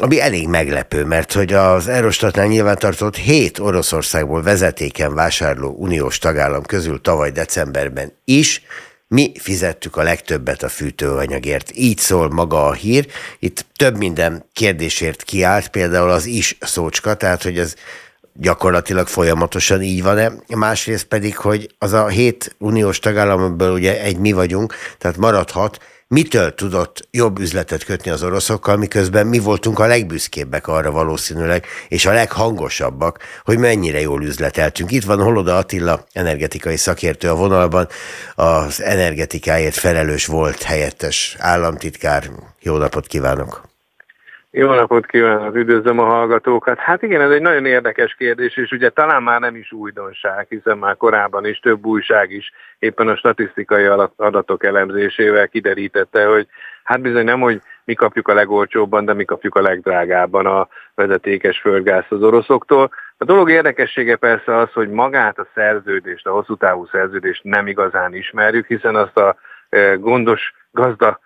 ami 0.00 0.20
elég 0.20 0.48
meglepő, 0.48 1.04
mert 1.04 1.32
hogy 1.32 1.52
az 1.52 1.88
Eurostatnál 1.88 2.46
nyilvántartott 2.46 3.16
7 3.16 3.58
Oroszországból 3.58 4.42
vezetéken 4.42 5.14
vásárló 5.14 5.74
uniós 5.78 6.18
tagállam 6.18 6.62
közül 6.62 7.00
tavaly 7.00 7.30
decemberben 7.30 8.12
is 8.24 8.62
mi 9.12 9.32
fizettük 9.38 9.96
a 9.96 10.02
legtöbbet 10.02 10.62
a 10.62 10.68
fűtőanyagért. 10.68 11.70
Így 11.74 11.98
szól 11.98 12.30
maga 12.30 12.66
a 12.66 12.72
hír. 12.72 13.06
Itt 13.38 13.66
több 13.76 13.96
minden 13.96 14.44
kérdésért 14.52 15.22
kiállt, 15.22 15.68
például 15.68 16.10
az 16.10 16.26
is 16.26 16.56
szócska, 16.60 17.14
tehát 17.14 17.42
hogy 17.42 17.58
ez 17.58 17.74
gyakorlatilag 18.34 19.06
folyamatosan 19.06 19.82
így 19.82 20.02
van-e. 20.02 20.32
Másrészt 20.56 21.04
pedig, 21.04 21.36
hogy 21.36 21.74
az 21.78 21.92
a 21.92 22.06
hét 22.06 22.54
uniós 22.58 22.98
tagállamból 22.98 23.72
ugye 23.72 24.02
egy 24.02 24.18
mi 24.18 24.32
vagyunk, 24.32 24.74
tehát 24.98 25.16
maradhat, 25.16 25.78
mitől 26.12 26.54
tudott 26.54 27.08
jobb 27.10 27.38
üzletet 27.38 27.84
kötni 27.84 28.10
az 28.10 28.22
oroszokkal, 28.22 28.76
miközben 28.76 29.26
mi 29.26 29.38
voltunk 29.38 29.78
a 29.78 29.86
legbüszkébbek 29.86 30.66
arra 30.66 30.90
valószínűleg, 30.90 31.66
és 31.88 32.06
a 32.06 32.12
leghangosabbak, 32.12 33.18
hogy 33.44 33.58
mennyire 33.58 34.00
jól 34.00 34.22
üzleteltünk. 34.22 34.90
Itt 34.90 35.04
van 35.04 35.22
Holoda 35.22 35.56
Attila, 35.56 36.06
energetikai 36.12 36.76
szakértő 36.76 37.28
a 37.28 37.34
vonalban, 37.34 37.88
az 38.34 38.82
energetikáért 38.82 39.76
felelős 39.76 40.26
volt 40.26 40.62
helyettes 40.62 41.36
államtitkár. 41.38 42.30
Jó 42.60 42.76
napot 42.76 43.06
kívánok! 43.06 43.71
Jó 44.54 44.74
napot 44.74 45.06
kívánok, 45.06 45.54
üdvözlöm 45.54 45.98
a 45.98 46.04
hallgatókat. 46.04 46.78
Hát 46.78 47.02
igen, 47.02 47.20
ez 47.20 47.30
egy 47.30 47.40
nagyon 47.40 47.66
érdekes 47.66 48.14
kérdés, 48.14 48.56
és 48.56 48.70
ugye 48.70 48.90
talán 48.90 49.22
már 49.22 49.40
nem 49.40 49.56
is 49.56 49.72
újdonság, 49.72 50.46
hiszen 50.48 50.78
már 50.78 50.96
korábban 50.96 51.46
is 51.46 51.58
több 51.58 51.86
újság 51.86 52.30
is 52.30 52.52
éppen 52.78 53.08
a 53.08 53.16
statisztikai 53.16 53.84
adatok 54.16 54.64
elemzésével 54.64 55.48
kiderítette, 55.48 56.26
hogy 56.26 56.46
hát 56.84 57.00
bizony 57.00 57.24
nem, 57.24 57.40
hogy 57.40 57.60
mi 57.84 57.94
kapjuk 57.94 58.28
a 58.28 58.34
legolcsóbban, 58.34 59.04
de 59.04 59.12
mi 59.12 59.24
kapjuk 59.24 59.54
a 59.54 59.62
legdrágábban 59.62 60.46
a 60.46 60.68
vezetékes 60.94 61.58
földgáz 61.58 62.04
az 62.08 62.22
oroszoktól. 62.22 62.90
A 63.18 63.24
dolog 63.24 63.50
érdekessége 63.50 64.16
persze 64.16 64.56
az, 64.56 64.72
hogy 64.72 64.88
magát 64.88 65.38
a 65.38 65.46
szerződést, 65.54 66.26
a 66.26 66.32
hosszú 66.32 66.56
távú 66.56 66.86
szerződést 66.86 67.44
nem 67.44 67.66
igazán 67.66 68.14
ismerjük, 68.14 68.66
hiszen 68.66 68.96
azt 68.96 69.16
a 69.16 69.36
e, 69.68 69.94
gondos 69.94 70.54
gazda 70.70 71.20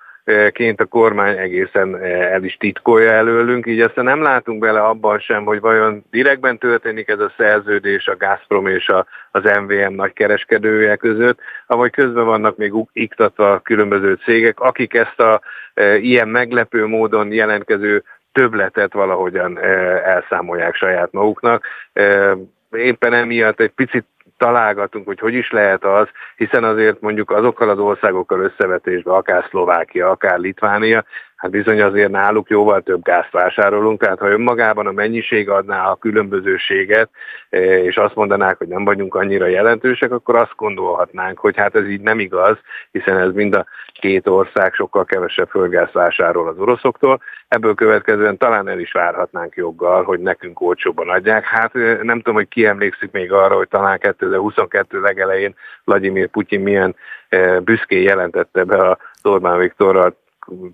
ként 0.53 0.81
a 0.81 0.85
kormány 0.85 1.37
egészen 1.37 1.97
eh, 1.97 2.33
el 2.33 2.45
is 2.45 2.57
titkolja 2.57 3.11
előlünk, 3.11 3.67
így 3.67 3.81
aztán 3.81 4.05
nem 4.05 4.23
látunk 4.23 4.59
bele 4.59 4.81
abban 4.81 5.19
sem, 5.19 5.45
hogy 5.45 5.61
vajon 5.61 6.05
direktben 6.11 6.59
történik 6.59 7.09
ez 7.09 7.19
a 7.19 7.33
szerződés 7.37 8.07
a 8.07 8.17
Gazprom 8.17 8.67
és 8.67 8.89
a, 8.89 9.07
az 9.31 9.43
MVM 9.43 9.95
nagykereskedője 9.95 10.97
között, 10.97 11.39
avagy 11.67 11.91
közben 11.91 12.25
vannak 12.25 12.57
még 12.57 12.73
iktatva 12.93 13.61
különböző 13.61 14.19
cégek, 14.25 14.61
akik 14.61 14.95
ezt 14.95 15.21
a 15.21 15.41
e, 15.75 15.97
ilyen 15.97 16.29
meglepő 16.29 16.87
módon 16.87 17.33
jelentkező 17.33 18.03
többletet 18.33 18.93
valahogyan 18.93 19.59
e, 19.59 19.69
elszámolják 20.05 20.75
saját 20.75 21.13
maguknak. 21.13 21.65
E, 21.93 22.37
éppen 22.71 23.13
emiatt 23.13 23.61
egy 23.61 23.73
picit 23.73 24.05
találgatunk, 24.37 25.07
hogy 25.07 25.19
hogy 25.19 25.35
is 25.35 25.51
lehet 25.51 25.85
az, 25.85 26.09
hiszen 26.37 26.65
azért 26.65 27.01
mondjuk 27.01 27.31
azokkal 27.31 27.69
az 27.69 27.79
országokkal 27.79 28.41
összevetésben, 28.41 29.15
akár 29.15 29.47
Szlovákia, 29.49 30.11
akár 30.11 30.39
Litvánia, 30.39 31.05
hát 31.37 31.51
bizony 31.51 31.81
azért 31.81 32.11
náluk 32.11 32.49
jóval 32.49 32.81
több 32.81 33.03
gázt 33.03 33.31
vásárolunk, 33.31 34.01
tehát 34.01 34.19
ha 34.19 34.29
önmagában 34.29 34.87
a 34.87 34.93
mennyiség 34.93 35.49
adná 35.49 35.91
a 35.91 35.97
különbözőséget, 35.97 37.11
e, 37.51 37.59
és 37.83 37.97
azt 37.97 38.15
mondanák, 38.15 38.59
hogy 38.59 38.69
nem 38.69 38.85
vagyunk 38.85 39.15
annyira 39.15 39.47
jelentősek, 39.47 40.13
akkor 40.13 40.37
azt 40.37 40.57
gondolhatnánk, 40.57 41.39
hogy 41.39 41.57
hát 41.57 41.75
ez 41.75 41.89
így 41.89 42.01
nem 42.01 42.19
igaz, 42.19 42.59
hiszen 42.91 43.19
ez 43.19 43.33
mind 43.33 43.55
a 43.55 43.67
két 43.93 44.29
ország 44.29 44.75
sokkal 44.75 45.05
kevesebb 45.05 45.49
földgáz 45.49 45.93
vásárol 45.93 46.49
az 46.49 46.59
oroszoktól, 46.59 47.21
ebből 47.49 47.75
következően 47.75 48.37
talán 48.37 48.69
el 48.69 48.79
is 48.79 48.93
várhatnánk 48.93 49.55
joggal, 49.55 50.03
hogy 50.03 50.21
nekünk 50.21 50.61
olcsóban 50.61 51.09
adják. 51.09 51.45
Hát 51.45 51.75
e, 51.77 51.99
nem 52.03 52.17
tudom, 52.17 52.35
hogy 52.35 52.49
ki 52.49 52.67
emlékszik 52.67 53.11
még 53.11 53.33
arra, 53.33 53.57
hogy 53.57 53.69
talán 53.69 53.99
2022 53.99 55.01
legelején 55.01 55.55
Vladimir 55.85 56.29
Putyin 56.29 56.61
milyen 56.61 56.97
e, 57.29 57.61
büszkén 57.61 58.03
jelentette 58.03 58.65
be 58.65 58.77
a 58.77 58.99
Orbán 59.23 59.59
Viktorral 59.59 60.17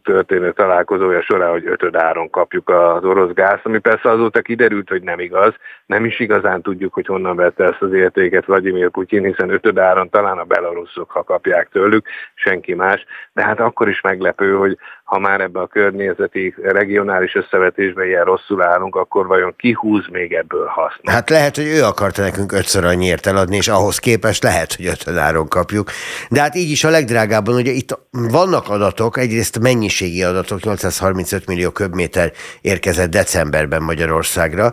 történő 0.03 0.53
találkozója 0.53 1.23
során, 1.23 1.51
hogy 1.51 1.67
ötöd 1.67 1.97
áron 1.97 2.31
kapjuk 2.31 2.69
az 2.69 3.05
orosz 3.05 3.33
gáz, 3.33 3.59
ami 3.63 3.79
persze 3.79 4.11
azóta 4.11 4.41
kiderült, 4.41 4.89
hogy 4.89 5.03
nem 5.03 5.21
igaz. 5.21 5.55
Nem 5.87 6.05
is 6.05 6.21
igazán 6.21 6.63
tudjuk, 6.63 6.95
hogy 6.95 7.07
honnan 7.07 7.37
vette 7.37 7.65
ezt 7.65 7.83
az 7.83 7.93
értéket 7.93 8.45
Vladimir 8.45 8.91
Putyin, 8.91 9.25
hiszen 9.25 9.51
ötöd 9.51 9.79
áron 9.79 10.09
talán 10.11 10.39
a 10.39 10.45
belaruszok, 10.45 11.11
ha 11.11 11.23
kapják 11.23 11.69
tőlük, 11.69 12.07
senki 12.35 12.75
más. 12.75 13.05
De 13.33 13.43
hát 13.45 13.61
akkor 13.61 13.89
is 13.89 14.01
meglepő, 14.01 14.55
hogy 14.55 14.79
ha 15.13 15.19
már 15.19 15.41
ebbe 15.41 15.61
a 15.61 15.67
környezeti 15.67 16.55
regionális 16.63 17.35
összevetésben 17.35 18.07
ilyen 18.07 18.25
rosszul 18.25 18.63
állunk, 18.63 18.97
akkor 18.97 19.27
vajon 19.27 19.55
ki 19.57 19.73
húz 19.73 20.07
még 20.11 20.33
ebből 20.33 20.67
hasznot? 20.67 21.15
Hát 21.15 21.31
lehet, 21.31 21.57
hogy 21.57 21.67
ő 21.67 21.83
akarta 21.83 22.23
nekünk 22.23 22.53
ötször 22.53 22.85
annyiért 22.85 23.27
eladni, 23.27 23.57
és 23.57 23.69
ahhoz 23.69 23.99
képest 23.99 24.43
lehet, 24.43 24.75
hogy 24.75 24.87
ötön 24.87 25.17
áron 25.17 25.49
kapjuk. 25.49 25.91
De 26.31 26.41
hát 26.41 26.55
így 26.55 26.71
is 26.71 26.85
a 26.85 26.91
legdrágábban, 26.91 27.55
ugye 27.55 27.71
itt 27.71 27.99
vannak 28.11 28.69
adatok, 28.69 29.17
egyrészt 29.17 29.59
mennyiségi 29.59 30.23
adatok, 30.23 30.63
835 30.63 31.47
millió 31.47 31.71
köbméter 31.71 32.33
érkezett 32.61 33.11
decemberben 33.11 33.83
Magyarországra, 33.83 34.73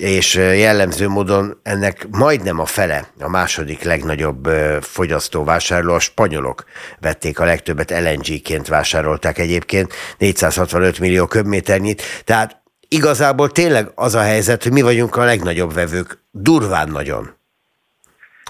és 0.00 0.34
jellemző 0.34 1.08
módon 1.08 1.60
ennek 1.62 2.06
majdnem 2.10 2.58
a 2.58 2.64
fele, 2.64 3.06
a 3.18 3.28
második 3.28 3.82
legnagyobb 3.82 4.48
fogyasztóvásárló, 4.80 5.94
a 5.94 5.98
spanyolok 5.98 6.64
vették 7.00 7.40
a 7.40 7.44
legtöbbet, 7.44 7.90
LNG-ként 7.90 8.68
vásárolták 8.68 9.38
egyébként, 9.38 9.92
465 10.18 10.98
millió 10.98 11.26
köbméternyit, 11.26 12.02
tehát 12.24 12.62
igazából 12.88 13.50
tényleg 13.50 13.90
az 13.94 14.14
a 14.14 14.20
helyzet, 14.20 14.62
hogy 14.62 14.72
mi 14.72 14.82
vagyunk 14.82 15.16
a 15.16 15.24
legnagyobb 15.24 15.74
vevők, 15.74 16.18
durván 16.30 16.88
nagyon. 16.88 17.38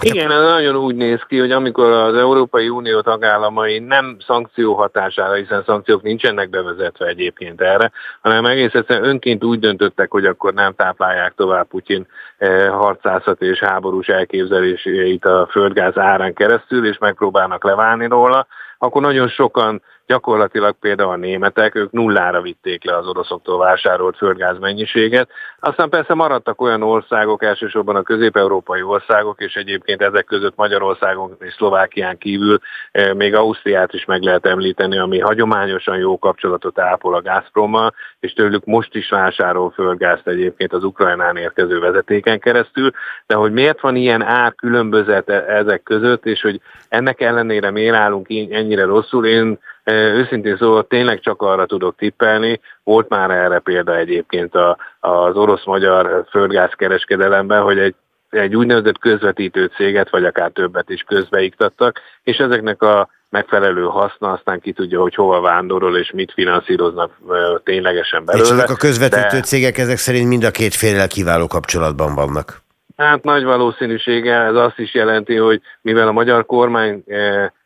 Igen, 0.03 0.29
nagyon 0.29 0.77
úgy 0.77 0.95
néz 0.95 1.21
ki, 1.29 1.39
hogy 1.39 1.51
amikor 1.51 1.91
az 1.91 2.15
Európai 2.15 2.69
Unió 2.69 3.01
tagállamai 3.01 3.79
nem 3.79 4.17
szankció 4.27 4.75
hatására, 4.75 5.35
hiszen 5.35 5.63
szankciók 5.67 6.03
nincsenek 6.03 6.51
bevezetve 6.51 7.07
egyébként 7.07 7.61
erre, 7.61 7.91
hanem 8.23 8.45
egész 8.45 8.75
egyszerűen 8.75 9.09
önként 9.09 9.45
úgy 9.45 9.59
döntöttek, 9.59 10.11
hogy 10.11 10.25
akkor 10.25 10.55
nem 10.55 10.75
táplálják 10.75 11.33
tovább 11.37 11.69
Putyin 11.69 12.07
eh, 12.39 12.69
harcászat 12.69 13.43
és 13.43 13.59
háborús 13.59 14.07
elképzeléseit 14.07 15.25
a 15.25 15.49
földgáz 15.51 15.99
árán 15.99 16.35
keresztül, 16.35 16.87
és 16.87 16.99
megpróbálnak 16.99 17.65
leválni 17.65 18.07
róla, 18.07 18.47
akkor 18.79 19.03
nagyon 19.03 19.29
sokan 19.29 19.83
gyakorlatilag 20.11 20.77
például 20.81 21.11
a 21.11 21.17
németek, 21.17 21.75
ők 21.75 21.91
nullára 21.93 22.41
vitték 22.41 22.85
le 22.85 22.97
az 22.97 23.07
oroszoktól 23.07 23.59
vásárolt 23.59 24.17
földgáz 24.17 24.59
mennyiséget. 24.59 25.29
Aztán 25.61 25.89
persze 25.89 26.15
maradtak 26.15 26.61
olyan 26.61 26.83
országok, 26.83 27.43
elsősorban 27.43 27.97
a 27.97 28.03
közép-európai 28.03 28.83
országok, 28.83 29.41
és 29.41 29.55
egyébként 29.55 30.03
ezek 30.03 30.25
között 30.25 30.57
Magyarországon 30.57 31.37
és 31.41 31.55
Szlovákián 31.55 32.19
kívül 32.19 32.59
eh, 32.91 33.15
még 33.15 33.35
Ausztriát 33.35 33.93
is 33.93 34.05
meg 34.05 34.23
lehet 34.23 34.47
említeni, 34.47 34.99
ami 34.99 35.19
hagyományosan 35.19 35.99
jó 35.99 36.19
kapcsolatot 36.19 36.79
ápol 36.79 37.15
a 37.15 37.23
Gazprommal, 37.23 37.95
és 38.21 38.33
tőlük 38.33 38.65
most 38.65 38.95
is 38.95 39.09
vásárol 39.09 39.71
földgázt 39.71 40.27
egyébként 40.29 40.73
az 40.73 40.85
Ukrajnán 40.85 41.37
érkező 41.37 41.79
vezetéken 41.79 42.39
keresztül, 42.41 42.91
de 43.27 43.35
hogy 43.35 43.53
miért 43.53 43.81
van 43.81 43.97
ilyen 43.97 44.23
ár 44.23 44.55
különbözet 44.55 45.29
e- 45.29 45.45
ezek 45.49 45.83
között, 45.83 46.27
és 46.27 46.41
hogy 46.41 46.61
ennek 46.89 47.21
ellenére 47.21 47.71
miért 47.71 47.95
állunk 47.95 48.29
ennyire 48.29 48.85
rosszul, 48.85 49.27
én 49.27 49.59
Őszintén 49.85 50.57
szóval 50.57 50.87
tényleg 50.87 51.21
csak 51.21 51.43
arra 51.43 51.67
tudok 51.67 51.97
tippelni, 51.97 52.61
volt 52.85 53.09
már 53.09 53.31
erre 53.31 53.59
példa 53.59 53.97
egyébként 53.97 54.55
a, 54.55 54.77
az 55.01 55.37
orosz-magyar 55.37 56.25
földgáz 56.31 56.73
kereskedelemben, 56.73 57.63
hogy 57.63 57.79
egy 57.79 57.95
egy 58.31 58.57
úgynevezett 58.57 58.99
közvetítő 58.99 59.71
céget, 59.77 60.11
vagy 60.11 60.25
akár 60.25 60.51
többet 60.51 60.91
is 60.91 61.03
közbeiktattak, 61.03 62.01
és 62.23 62.37
ezeknek 62.37 62.83
a 62.83 63.09
megfelelő 63.31 63.83
haszna, 63.83 64.33
aztán 64.33 64.61
ki 64.61 64.73
tudja, 64.73 65.01
hogy 65.01 65.15
hova 65.15 65.41
vándorol, 65.41 65.97
és 65.97 66.11
mit 66.15 66.33
finanszíroznak 66.33 67.19
ténylegesen 67.65 68.25
belőle. 68.25 68.45
És 68.45 68.51
ezek 68.51 68.71
a 68.71 68.75
közvetítő 68.75 69.37
de... 69.37 69.41
cégek 69.41 69.79
ezek 69.79 69.97
szerint 69.97 70.29
mind 70.29 70.45
a 70.45 70.51
két 70.51 70.75
félrel 70.75 71.09
kiváló 71.09 71.47
kapcsolatban 71.47 72.15
vannak. 72.15 72.63
Hát 72.97 73.23
nagy 73.23 73.45
valószínűséggel 73.45 74.47
ez 74.47 74.55
azt 74.55 74.79
is 74.79 74.95
jelenti, 74.95 75.37
hogy 75.37 75.61
mivel 75.81 76.09
a 76.09 76.13
magyar 76.13 76.47
kormány 76.47 77.05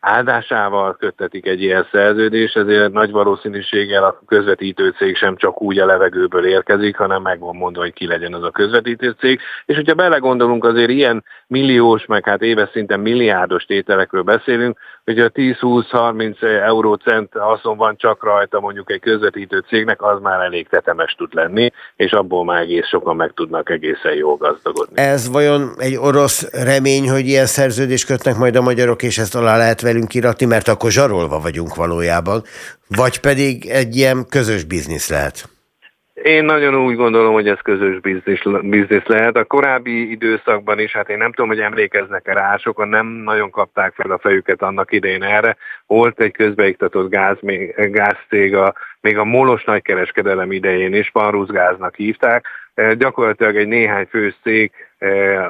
áldásával 0.05 0.97
köttetik 0.97 1.47
egy 1.47 1.63
ilyen 1.63 1.87
szerződés, 1.93 2.53
ezért 2.53 2.93
nagy 2.93 3.11
valószínűséggel 3.11 4.05
a 4.05 4.21
közvetítő 4.27 4.95
cég 4.99 5.17
sem 5.17 5.37
csak 5.37 5.63
úgy 5.63 5.79
a 5.79 5.87
levegőből 5.87 6.47
érkezik, 6.47 6.97
hanem 6.97 7.23
meg 7.23 7.39
van 7.41 7.57
mondva, 7.57 7.81
hogy 7.81 7.93
ki 7.93 8.07
legyen 8.07 8.35
az 8.35 8.43
a 8.43 8.51
közvetítő 8.51 9.15
cég. 9.19 9.41
És 9.67 9.77
hogyha 9.77 9.95
belegondolunk, 9.95 10.65
azért 10.65 10.91
ilyen 10.91 11.25
milliós, 11.47 12.07
meg 12.07 12.25
hát 12.25 12.43
éves 12.43 12.69
szinten 12.73 13.01
milliárdos 13.01 13.65
tételekről 13.65 14.23
beszélünk, 14.23 14.79
hogy 15.05 15.21
a 15.21 15.31
10-20-30 15.31 16.63
eurócent 16.63 17.33
haszon 17.33 17.77
van 17.77 17.97
csak 17.97 18.25
rajta 18.25 18.61
mondjuk 18.61 18.91
egy 18.91 19.01
közvetítő 19.01 19.65
cégnek, 19.69 20.03
az 20.03 20.21
már 20.21 20.41
elég 20.41 20.69
tetemes 20.69 21.15
tud 21.15 21.35
lenni, 21.35 21.71
és 21.97 22.13
abból 22.13 22.45
már 22.45 22.61
egész 22.61 22.87
sokan 22.87 23.17
meg 23.17 23.33
tudnak 23.35 23.71
egészen 23.71 24.15
jól 24.15 24.37
gazdagodni. 24.37 25.01
Ez 25.01 25.31
vajon 25.31 25.71
egy 25.79 25.97
orosz 25.97 26.65
remény, 26.65 27.11
hogy 27.11 27.27
ilyen 27.27 27.47
szerződést 27.47 28.07
kötnek 28.07 28.37
majd 28.37 28.57
a 28.57 28.61
magyarok, 28.63 29.03
és 29.03 29.19
ezt 29.19 29.35
alá 29.35 29.57
lehet 29.57 29.81
velünk 29.95 30.15
iratni, 30.15 30.47
mert 30.47 30.69
akkor 30.69 30.91
zsarolva 30.91 31.39
vagyunk 31.39 31.75
valójában, 31.75 32.43
vagy 32.89 33.21
pedig 33.21 33.67
egy 33.67 33.97
ilyen 33.97 34.27
közös 34.29 34.65
biznisz 34.65 35.11
lehet? 35.11 35.49
Én 36.15 36.45
nagyon 36.45 36.75
úgy 36.75 36.97
gondolom, 36.97 37.33
hogy 37.33 37.49
ez 37.49 37.59
közös 37.63 38.01
biznisz, 38.01 38.41
biznisz 38.63 39.07
lehet. 39.07 39.37
A 39.37 39.45
korábbi 39.45 40.11
időszakban 40.11 40.79
is, 40.79 40.93
hát 40.93 41.09
én 41.09 41.19
nem 41.19 41.33
tudom, 41.33 41.51
hogy 41.51 41.61
emlékeznek-e 41.61 42.33
rá, 42.33 42.57
sokan 42.57 42.89
nem 42.89 43.07
nagyon 43.07 43.51
kapták 43.51 43.95
fel 43.95 44.11
a 44.11 44.19
fejüket 44.19 44.63
annak 44.63 44.93
idején 44.93 45.23
erre. 45.23 45.57
Volt 45.87 46.21
egy 46.21 46.33
közbeiktatott 46.33 47.11
gáz, 47.11 47.37
gázcég, 47.77 48.55
a, 48.55 48.75
még 49.01 49.19
a 49.19 49.25
molos 49.25 49.65
nagykereskedelem 49.65 50.53
idején 50.53 50.95
is, 50.95 51.11
Panruszgáznak 51.11 51.95
hívták. 51.95 52.47
E, 52.75 52.95
gyakorlatilag 52.95 53.57
egy 53.57 53.69
néhány 53.69 54.07
fős 54.11 54.35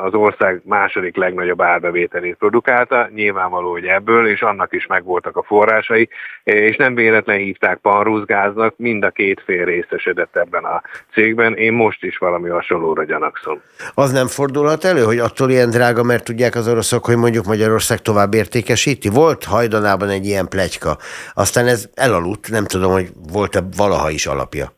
az 0.05 0.14
ország 0.14 0.61
második 0.64 1.17
legnagyobb 1.17 1.62
árbevételét 1.62 2.37
produkálta, 2.37 3.09
nyilvánvaló, 3.14 3.71
hogy 3.71 3.85
ebből, 3.85 4.29
és 4.29 4.43
annak 4.43 4.73
is 4.73 4.87
megvoltak 4.87 5.37
a 5.37 5.43
forrásai, 5.43 6.09
és 6.43 6.77
nem 6.77 6.95
véletlen 6.95 7.37
hívták 7.37 7.77
panruszgáznak, 7.77 8.75
mind 8.77 9.05
a 9.05 9.11
két 9.11 9.43
fél 9.45 9.64
részesedett 9.64 10.37
ebben 10.37 10.64
a 10.64 10.83
cégben, 11.12 11.55
én 11.55 11.73
most 11.73 12.05
is 12.05 12.19
valami 12.19 12.49
hasonlóra 12.49 13.05
gyanakszom. 13.05 13.61
Az 13.95 14.12
nem 14.12 14.27
fordulhat 14.27 14.85
elő, 14.85 15.03
hogy 15.03 15.19
attól 15.19 15.51
ilyen 15.51 15.71
drága, 15.71 16.03
mert 16.03 16.25
tudják 16.25 16.55
az 16.55 16.69
oroszok, 16.69 17.05
hogy 17.05 17.17
mondjuk 17.17 17.45
Magyarország 17.45 17.99
tovább 17.99 18.35
értékesíti? 18.35 19.09
Volt 19.09 19.45
hajdanában 19.45 20.09
egy 20.09 20.27
ilyen 20.27 20.49
plegyka, 20.49 20.97
aztán 21.35 21.67
ez 21.67 21.88
elaludt, 21.95 22.51
nem 22.51 22.64
tudom, 22.64 22.93
hogy 22.93 23.09
volt-e 23.33 23.61
valaha 23.77 24.11
is 24.11 24.27
alapja. 24.27 24.73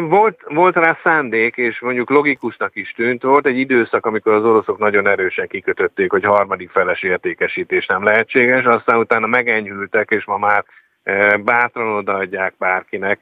Volt, 0.00 0.40
volt 0.48 0.74
rá 0.74 0.98
szándék, 1.02 1.56
és 1.56 1.80
mondjuk 1.80 2.10
logikusnak 2.10 2.76
is 2.76 2.92
tűnt. 2.92 3.22
Volt 3.22 3.46
egy 3.46 3.58
időszak, 3.58 4.06
amikor 4.06 4.32
az 4.32 4.44
oroszok 4.44 4.78
nagyon 4.78 5.06
erősen 5.06 5.46
kikötötték, 5.46 6.10
hogy 6.10 6.24
harmadik 6.24 6.70
feles 6.70 7.02
értékesítés 7.02 7.86
nem 7.86 8.04
lehetséges, 8.04 8.64
aztán 8.64 8.98
utána 8.98 9.26
megenyhültek, 9.26 10.10
és 10.10 10.24
ma 10.24 10.38
már 10.38 10.64
bátran 11.44 11.96
odaadják 11.96 12.54
bárkinek, 12.58 13.18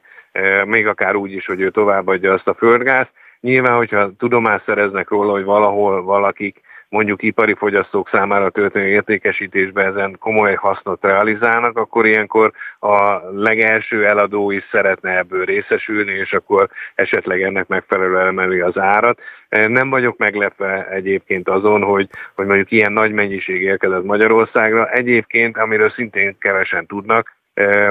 még 0.65 0.87
akár 0.87 1.15
úgy 1.15 1.31
is, 1.31 1.45
hogy 1.45 1.61
ő 1.61 1.69
továbbadja 1.69 2.33
azt 2.33 2.47
a 2.47 2.53
földgázt. 2.53 3.11
Nyilván, 3.39 3.75
hogyha 3.77 4.11
tudomást 4.17 4.65
szereznek 4.65 5.09
róla, 5.09 5.31
hogy 5.31 5.43
valahol 5.43 6.03
valakik 6.03 6.61
mondjuk 6.93 7.23
ipari 7.23 7.53
fogyasztók 7.53 8.09
számára 8.09 8.49
történő 8.49 8.87
értékesítésbe 8.87 9.83
ezen 9.83 10.15
komoly 10.19 10.53
hasznot 10.53 11.03
realizálnak, 11.03 11.77
akkor 11.77 12.05
ilyenkor 12.05 12.51
a 12.79 13.17
legelső 13.31 14.05
eladó 14.05 14.51
is 14.51 14.63
szeretne 14.71 15.17
ebből 15.17 15.45
részesülni, 15.45 16.11
és 16.11 16.33
akkor 16.33 16.69
esetleg 16.95 17.41
ennek 17.41 17.67
megfelelően 17.67 18.27
emeli 18.27 18.59
az 18.59 18.77
árat. 18.77 19.19
Nem 19.49 19.89
vagyok 19.89 20.17
meglepve 20.17 20.87
egyébként 20.89 21.49
azon, 21.49 21.83
hogy, 21.83 22.09
hogy 22.35 22.45
mondjuk 22.45 22.71
ilyen 22.71 22.91
nagy 22.91 23.11
mennyiség 23.11 23.61
érkezett 23.61 24.03
Magyarországra. 24.03 24.89
Egyébként, 24.89 25.57
amiről 25.57 25.89
szintén 25.89 26.35
kevesen 26.39 26.85
tudnak, 26.85 27.35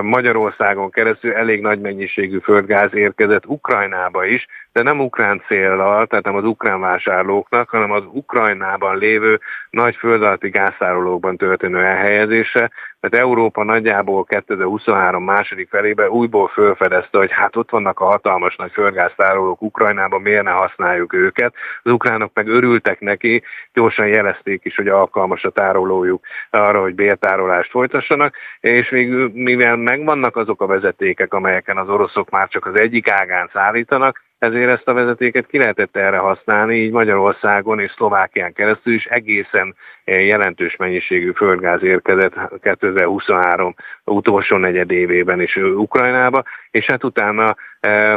Magyarországon 0.03 0.91
keresztül 0.91 1.33
elég 1.33 1.61
nagy 1.61 1.81
mennyiségű 1.81 2.39
földgáz 2.39 2.95
érkezett 2.95 3.47
Ukrajnába 3.47 4.25
is, 4.25 4.47
de 4.73 4.83
nem 4.83 5.01
ukrán 5.01 5.43
célral, 5.47 6.07
tehát 6.07 6.25
nem 6.25 6.37
az 6.37 6.45
ukrán 6.45 6.81
vásárlóknak, 6.81 7.69
hanem 7.69 7.91
az 7.93 8.03
Ukrajnában 8.13 8.99
lévő 8.99 9.41
nagy 9.71 9.97
földalatti 9.97 10.49
gáztárolókban 10.49 11.37
történő 11.37 11.79
elhelyezése, 11.79 12.71
mert 13.01 13.15
Európa 13.15 13.65
nagyjából 13.65 14.25
2023 14.25 15.25
második 15.25 15.69
felében 15.69 16.09
újból 16.09 16.49
felfedezte, 16.49 17.19
hogy 17.19 17.33
hát 17.33 17.57
ott 17.57 17.71
vannak 17.71 18.01
a 18.01 18.05
hatalmas 18.05 18.57
nagy 18.57 18.73
földgáztárolók 18.73 19.63
Ukrajnában, 19.63 20.21
miért 20.21 20.43
ne 20.43 20.51
használjuk 20.51 21.13
őket. 21.13 21.55
Az 21.83 21.93
ukránok 21.93 22.31
meg 22.35 22.49
örültek 22.49 23.01
neki, 23.01 23.43
gyorsan 23.73 24.07
jelezték 24.07 24.65
is, 24.65 24.77
hogy 24.77 24.89
alkalmas 24.89 25.45
a 25.45 25.51
tárolójuk 25.51 26.25
arra, 26.51 26.81
hogy 26.81 26.95
bértárolást 26.95 27.71
folytassanak, 27.71 28.35
és 28.61 28.91
még 28.91 29.13
mivel 29.33 29.77
megvannak 29.77 30.37
azok 30.37 30.63
a 30.63 30.67
vezetékek, 30.67 31.35
amelyeken 31.35 31.77
az 31.77 31.89
oroszok 31.89 32.31
már 32.31 32.49
csak 32.49 32.67
az 32.67 32.79
egyik 32.79 33.09
ágán 33.09 33.51
szállítanak, 33.53 34.21
ezért 34.43 34.71
ezt 34.71 34.89
a 34.89 34.93
vezetéket 34.93 35.47
ki 35.47 35.59
lehetett 35.59 35.97
erre 35.97 36.17
használni, 36.17 36.75
így 36.75 36.91
Magyarországon 36.91 37.81
és 37.81 37.93
Szlovákián 37.97 38.53
keresztül 38.53 38.95
is 38.95 39.05
egészen 39.05 39.75
jelentős 40.05 40.77
mennyiségű 40.77 41.31
földgáz 41.31 41.83
érkezett 41.83 42.35
2023 42.63 43.75
utolsó 44.05 44.57
negyed 44.57 44.91
évében 44.91 45.41
is 45.41 45.57
Ukrajnába, 45.57 46.43
és 46.73 46.87
hát 46.87 47.05
utána, 47.05 47.57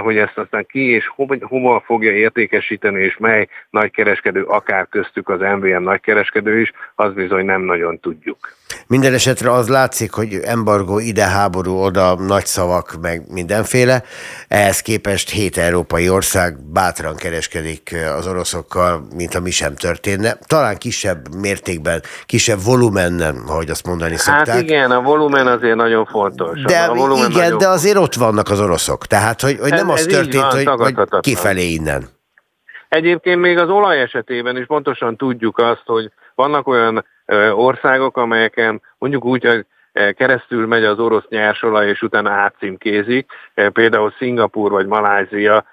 hogy 0.04 0.18
ezt 0.18 0.38
aztán 0.38 0.66
ki 0.66 0.90
és 0.90 1.12
hova 1.42 1.84
fogja 1.86 2.12
értékesíteni, 2.12 3.04
és 3.04 3.18
mely 3.18 3.48
nagykereskedő, 3.70 4.44
akár 4.44 4.88
köztük 4.90 5.30
az 5.30 5.40
MVM 5.40 5.84
nagykereskedő 5.84 6.60
is, 6.60 6.72
az 6.96 7.14
bizony 7.14 7.46
nem 7.46 7.62
nagyon 7.62 8.00
tudjuk. 8.00 8.38
Minden 8.88 9.14
esetre 9.14 9.52
az 9.52 9.68
látszik, 9.70 10.12
hogy 10.12 10.40
embargó 10.44 11.00
ide, 11.00 11.26
háború 11.26 11.74
oda, 11.74 12.16
nagy 12.16 12.46
szavak, 12.46 12.96
meg 13.02 13.22
mindenféle. 13.34 14.04
Ehhez 14.48 14.82
képest 14.82 15.30
hét 15.30 15.58
európai 15.58 16.10
ország 16.10 16.56
bátran 16.74 17.16
kereskedik 17.16 17.96
az 18.18 18.28
oroszokkal, 18.28 19.08
mint 19.16 19.36
ami 19.36 19.52
sem 19.52 19.76
történne. 19.76 20.38
Talán 20.48 20.78
kisebb 20.78 21.36
mértékben, 21.36 22.02
kisebb 22.26 22.64
volumennen, 22.64 23.36
ahogy 23.48 23.70
azt 23.70 23.86
mondani 23.86 24.12
hát 24.12 24.20
szokták. 24.20 24.48
Hát 24.48 24.62
igen, 24.62 24.92
a 24.92 25.02
volumen 25.02 25.48
azért 25.48 25.76
nagyon 25.76 26.06
fontos. 26.06 26.62
De 26.62 26.78
a 26.78 26.94
volumen 26.94 27.30
igen, 27.30 27.44
nagyon... 27.44 27.58
de 27.58 27.68
azért 27.68 27.98
ott 27.98 28.14
vannak 28.14 28.45
az 28.50 28.62
oroszok. 28.62 29.06
Tehát, 29.06 29.42
hogy, 29.42 29.58
hogy 29.60 29.72
ez, 29.72 29.80
nem 29.80 29.90
az 29.90 30.06
történt, 30.06 30.66
van, 30.66 30.78
hogy, 30.78 30.96
hogy 30.96 31.20
kifelé 31.20 31.68
innen. 31.68 32.04
Egyébként 32.90 33.40
még 33.40 33.58
az 33.58 33.70
olaj 33.70 34.02
esetében 34.02 34.58
is 34.58 34.66
pontosan 34.66 35.16
tudjuk 35.16 35.58
azt, 35.58 35.84
hogy 35.86 36.12
vannak 36.36 36.68
olyan 36.68 37.06
országok, 37.52 38.18
amelyeken 38.18 38.82
mondjuk 38.98 39.26
úgy, 39.26 39.46
hogy 39.46 39.66
keresztül 40.16 40.68
megy 40.68 40.84
az 40.84 41.00
orosz 41.00 41.26
nyersolaj, 41.30 41.88
és 41.88 42.02
utána 42.02 42.30
átcímkézik, 42.30 43.32
például 43.74 44.14
Szingapur 44.18 44.72
vagy 44.72 44.86
Malázia, 44.86 45.66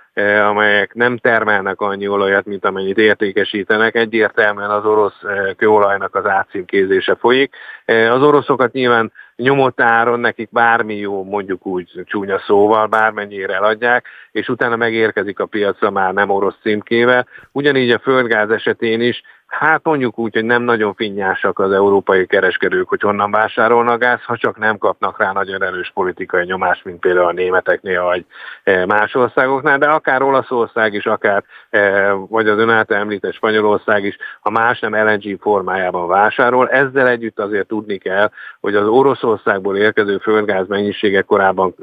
amelyek 0.48 0.94
nem 0.94 1.16
termelnek 1.16 1.80
annyi 1.80 2.08
olajat, 2.08 2.44
mint 2.44 2.64
amennyit 2.64 2.98
értékesítenek, 2.98 3.94
egyértelműen 3.94 4.70
az 4.70 4.84
orosz 4.84 5.20
kőolajnak 5.56 6.14
az 6.14 6.26
átcímkézése 6.26 7.14
folyik. 7.14 7.54
Az 7.86 8.22
oroszokat 8.22 8.72
nyilván 8.72 9.12
nyomott 9.36 9.80
áron 9.80 10.20
nekik 10.20 10.48
bármi 10.50 10.96
jó, 10.96 11.24
mondjuk 11.24 11.66
úgy 11.66 12.02
csúnya 12.04 12.38
szóval, 12.38 12.86
bármennyire 12.86 13.54
eladják, 13.54 14.06
és 14.32 14.48
utána 14.48 14.76
megérkezik 14.76 15.38
a 15.38 15.46
piacra 15.46 15.90
már 15.90 16.12
nem 16.12 16.30
orosz 16.30 16.56
címkével. 16.62 17.26
Ugyanígy 17.52 17.90
a 17.90 17.98
földgáz 17.98 18.50
esetén 18.50 19.00
is 19.00 19.22
Hát 19.58 19.84
mondjuk 19.84 20.18
úgy, 20.18 20.34
hogy 20.34 20.44
nem 20.44 20.62
nagyon 20.62 20.94
finnyásak 20.94 21.58
az 21.58 21.72
európai 21.72 22.26
kereskedők, 22.26 22.88
hogy 22.88 23.00
honnan 23.00 23.30
vásárolnak 23.30 24.00
gáz, 24.00 24.22
ha 24.22 24.36
csak 24.36 24.58
nem 24.58 24.78
kapnak 24.78 25.18
rá 25.18 25.32
nagyon 25.32 25.62
erős 25.62 25.90
politikai 25.94 26.44
nyomást, 26.44 26.84
mint 26.84 27.00
például 27.00 27.26
a 27.26 27.32
németeknél, 27.32 28.02
vagy 28.02 28.24
eh, 28.62 28.86
más 28.86 29.14
országoknál, 29.14 29.78
de 29.78 29.86
akár 29.86 30.22
Olaszország 30.22 30.94
is, 30.94 31.06
akár 31.06 31.44
eh, 31.70 32.12
vagy 32.28 32.48
az 32.48 32.58
ön 32.58 32.70
által 32.70 32.96
említett 32.96 33.34
Spanyolország 33.34 34.04
is, 34.04 34.16
ha 34.40 34.50
más 34.50 34.80
nem 34.80 34.94
LNG 34.94 35.40
formájában 35.40 36.08
vásárol. 36.08 36.68
Ezzel 36.68 37.08
együtt 37.08 37.38
azért 37.38 37.66
tudni 37.66 37.98
kell, 37.98 38.30
hogy 38.60 38.74
az 38.74 38.86
Oroszországból 38.86 39.76
érkező 39.76 40.18
földgáz 40.18 40.66
mennyisége 40.68 41.22
korábban 41.22 41.74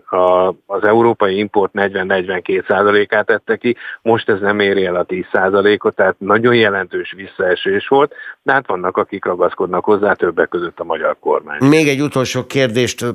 az 0.66 0.84
európai 0.84 1.38
import 1.38 1.72
40-42 1.74 3.06
át 3.16 3.26
tette 3.26 3.56
ki, 3.56 3.76
most 4.02 4.30
ez 4.30 4.40
nem 4.40 4.60
éri 4.60 4.86
el 4.86 4.96
a 4.96 5.04
10 5.04 5.26
ot 5.78 5.96
tehát 5.96 6.16
nagyon 6.20 6.56
jelentős 6.56 7.14
visszaesés 7.18 7.59
visszaesés 7.64 7.88
volt, 7.88 8.14
de 8.44 8.54
hát 8.54 8.68
vannak, 8.68 8.98
akik 8.98 9.26
ragaszkodnak 9.26 9.84
hozzá, 9.84 10.14
többek 10.14 10.50
között 10.50 10.80
a 10.80 10.84
magyar 10.84 11.18
kormány. 11.20 11.58
Még 11.70 11.88
egy 11.88 12.02
utolsó 12.02 12.46
kérdést 12.46 13.06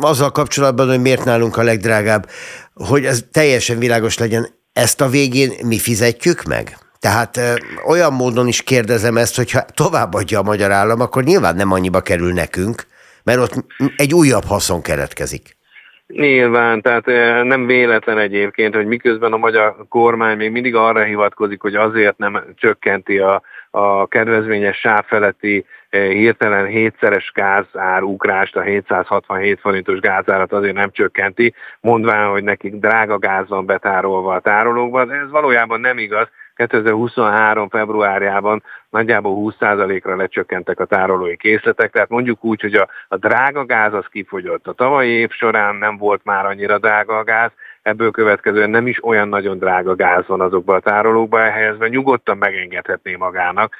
azzal 0.00 0.30
kapcsolatban, 0.30 0.88
hogy 0.88 1.00
miért 1.00 1.24
nálunk 1.24 1.56
a 1.56 1.62
legdrágább, 1.62 2.26
hogy 2.74 3.04
ez 3.04 3.24
teljesen 3.32 3.78
világos 3.78 4.18
legyen, 4.18 4.46
ezt 4.72 5.00
a 5.00 5.08
végén 5.08 5.50
mi 5.66 5.78
fizetjük 5.78 6.42
meg? 6.42 6.76
Tehát 6.98 7.36
ö, 7.36 7.54
olyan 7.86 8.12
módon 8.12 8.46
is 8.46 8.62
kérdezem 8.62 9.16
ezt, 9.16 9.36
hogyha 9.36 9.64
továbbadja 9.74 10.38
a 10.38 10.42
magyar 10.42 10.70
állam, 10.70 11.00
akkor 11.00 11.22
nyilván 11.22 11.56
nem 11.56 11.72
annyiba 11.72 12.00
kerül 12.00 12.32
nekünk, 12.32 12.82
mert 13.24 13.38
ott 13.38 13.64
egy 13.96 14.14
újabb 14.14 14.44
haszon 14.44 14.82
keletkezik. 14.82 15.58
Nyilván, 16.06 16.82
tehát 16.82 17.06
nem 17.44 17.66
véletlen 17.66 18.18
egyébként, 18.18 18.74
hogy 18.74 18.86
miközben 18.86 19.32
a 19.32 19.36
magyar 19.36 19.76
kormány 19.88 20.36
még 20.36 20.50
mindig 20.50 20.74
arra 20.74 21.02
hivatkozik, 21.02 21.60
hogy 21.60 21.74
azért 21.74 22.18
nem 22.18 22.44
csökkenti 22.56 23.18
a, 23.18 23.42
a 23.70 24.06
kedvezményes 24.06 24.78
sáv 24.78 25.04
feletti 25.04 25.64
eh, 25.88 26.08
hirtelen 26.08 26.66
hétszeres 26.66 27.32
gázárugrást, 27.34 28.56
a 28.56 28.60
767 28.60 29.60
forintos 29.60 29.98
gázárat 29.98 30.52
azért 30.52 30.74
nem 30.74 30.90
csökkenti, 30.90 31.54
mondván, 31.80 32.30
hogy 32.30 32.42
nekik 32.42 32.74
drága 32.74 33.18
gáz 33.18 33.48
van 33.48 33.66
betárolva 33.66 34.34
a 34.34 34.40
tárolókban, 34.40 35.12
ez 35.12 35.30
valójában 35.30 35.80
nem 35.80 35.98
igaz. 35.98 36.28
2023. 36.54 37.68
februárjában 37.68 38.62
nagyjából 38.90 39.52
20%-ra 39.60 40.16
lecsökkentek 40.16 40.80
a 40.80 40.84
tárolói 40.84 41.36
készletek, 41.36 41.90
tehát 41.90 42.08
mondjuk 42.08 42.44
úgy, 42.44 42.60
hogy 42.60 42.74
a, 42.74 42.88
a 43.08 43.16
drága 43.16 43.64
gáz 43.64 43.94
az 43.94 44.04
kifogyott. 44.10 44.66
A 44.66 44.72
tavalyi 44.72 45.10
év 45.10 45.30
során 45.30 45.76
nem 45.76 45.96
volt 45.96 46.20
már 46.24 46.46
annyira 46.46 46.78
drága 46.78 47.18
a 47.18 47.24
gáz, 47.24 47.50
ebből 47.90 48.10
következően 48.10 48.70
nem 48.70 48.86
is 48.86 49.04
olyan 49.04 49.28
nagyon 49.28 49.58
drága 49.58 49.94
gáz 49.94 50.26
van 50.26 50.40
azokban 50.40 50.76
a 50.76 50.80
tárolókba 50.80 51.40
elhelyezve, 51.40 51.88
nyugodtan 51.88 52.36
megengedhetné 52.38 53.14
magának, 53.14 53.76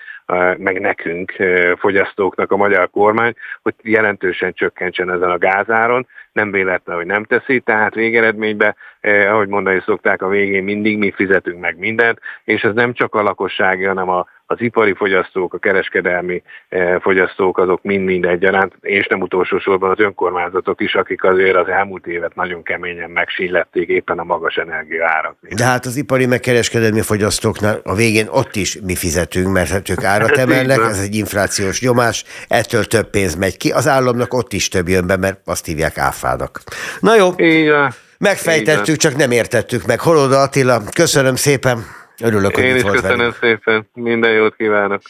meg 0.57 0.81
nekünk, 0.81 1.33
fogyasztóknak 1.79 2.53
a 2.53 2.57
magyar 2.57 2.91
kormány, 2.91 3.35
hogy 3.63 3.75
jelentősen 3.83 4.53
csökkentsen 4.53 5.11
ezen 5.11 5.31
a 5.31 5.39
gázáron, 5.39 6.07
nem 6.33 6.51
véletlen, 6.51 6.97
hogy 6.97 7.07
nem 7.07 7.25
teszi, 7.25 7.61
tehát 7.61 7.95
végeredményben, 7.95 8.77
ahogy 9.03 9.49
mondani 9.49 9.83
szokták, 9.85 10.23
a 10.23 10.29
végén 10.29 10.65
mindig 10.65 10.99
mi 10.99 11.11
fizetünk 11.11 11.61
meg 11.61 11.79
mindent, 11.79 12.21
és 12.45 12.63
ez 12.63 12.75
nem 12.75 12.93
csak 12.93 13.15
a 13.15 13.23
lakossági, 13.23 13.85
hanem 13.85 14.09
a 14.09 14.27
az 14.51 14.61
ipari 14.61 14.95
fogyasztók, 14.95 15.55
a 15.55 15.59
kereskedelmi 15.59 16.43
eh, 16.69 16.97
fogyasztók 17.01 17.59
azok 17.59 17.83
mind-mind 17.83 18.25
egyaránt, 18.25 18.73
és 18.81 19.07
nem 19.07 19.21
utolsó 19.21 19.59
sorban 19.59 19.91
az 19.91 19.99
önkormányzatok 19.99 20.81
is, 20.81 20.95
akik 20.95 21.25
azért 21.25 21.57
az 21.57 21.69
elmúlt 21.69 22.07
évet 22.07 22.35
nagyon 22.35 22.63
keményen 22.63 23.11
megsílették 23.11 23.89
éppen 23.89 24.19
a 24.19 24.25
magas 24.25 24.57
energiaárak. 24.57 25.37
De 25.41 25.65
hát 25.65 25.87
az 25.87 25.97
ipari 25.97 26.27
meg 26.27 26.41
kereskedelmi 26.41 27.01
fogyasztóknál 27.01 27.81
a 27.85 27.95
végén 27.95 28.27
ott 28.31 28.57
is 28.57 28.79
mi 28.87 28.95
fizetünk, 28.95 29.53
mert 29.53 29.71
hát 29.71 29.89
ők 29.89 30.05
árat 30.05 30.37
emelnek, 30.45 30.79
ez 30.79 31.01
egy 31.01 31.15
inflációs 31.15 31.81
nyomás, 31.81 32.25
ettől 32.49 32.85
több 32.85 33.11
pénz 33.11 33.35
megy 33.35 33.57
ki, 33.57 33.71
az 33.71 33.89
államnak 33.89 34.35
ott 34.35 34.53
is 34.53 34.69
több 34.69 34.89
jön 34.89 35.07
be, 35.07 35.17
mert 35.17 35.41
azt 35.45 35.67
hívják 35.67 35.99
áfának. 35.99 36.61
Na 37.01 37.15
jó, 37.15 37.29
Igen. 37.37 37.93
megfejtettük, 38.19 38.97
csak 38.97 39.17
nem 39.17 39.31
értettük 39.31 39.87
meg. 39.87 40.01
Holoda 40.01 40.41
Attila, 40.41 40.83
köszönöm 40.95 41.35
szépen. 41.35 41.99
Örülök, 42.21 42.55
hogy 42.55 42.65
Én 42.65 42.77
is 42.77 42.83
köszönöm 42.83 43.17
velünk. 43.17 43.37
szépen. 43.41 43.89
Minden 43.95 44.31
jót 44.31 44.55
kívánok. 44.57 45.03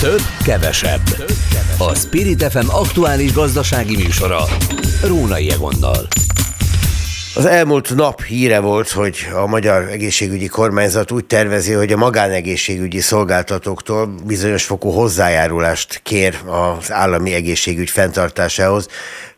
Több, 0.00 0.20
kevesebb. 0.44 1.00
A 1.78 1.94
Spirit 1.94 2.42
FM 2.42 2.68
aktuális 2.68 3.32
gazdasági 3.32 3.96
műsora. 3.96 4.44
Rónai 5.04 5.50
Egonnal. 5.50 6.06
Az 7.36 7.44
elmúlt 7.46 7.94
nap 7.94 8.22
híre 8.22 8.58
volt, 8.58 8.90
hogy 8.90 9.28
a 9.34 9.46
Magyar 9.46 9.88
Egészségügyi 9.90 10.46
Kormányzat 10.46 11.10
úgy 11.10 11.24
tervezi, 11.24 11.72
hogy 11.72 11.92
a 11.92 11.96
magánegészségügyi 11.96 13.00
szolgáltatóktól 13.00 14.14
bizonyos 14.26 14.64
fokú 14.64 14.90
hozzájárulást 14.90 16.00
kér 16.02 16.38
az 16.46 16.92
állami 16.92 17.34
egészségügy 17.34 17.90
fenntartásához. 17.90 18.88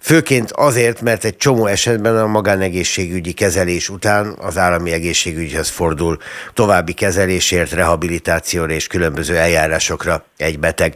Főként 0.00 0.52
azért, 0.52 1.00
mert 1.00 1.24
egy 1.24 1.36
csomó 1.36 1.66
esetben 1.66 2.16
a 2.16 2.26
magánegészségügyi 2.26 3.32
kezelés 3.32 3.88
után 3.88 4.34
az 4.40 4.58
állami 4.58 4.90
egészségügyhez 4.90 5.68
fordul 5.68 6.18
további 6.54 6.92
kezelésért, 6.92 7.72
rehabilitációra 7.72 8.72
és 8.72 8.86
különböző 8.86 9.36
eljárásokra 9.36 10.24
egy 10.36 10.58
beteg. 10.58 10.94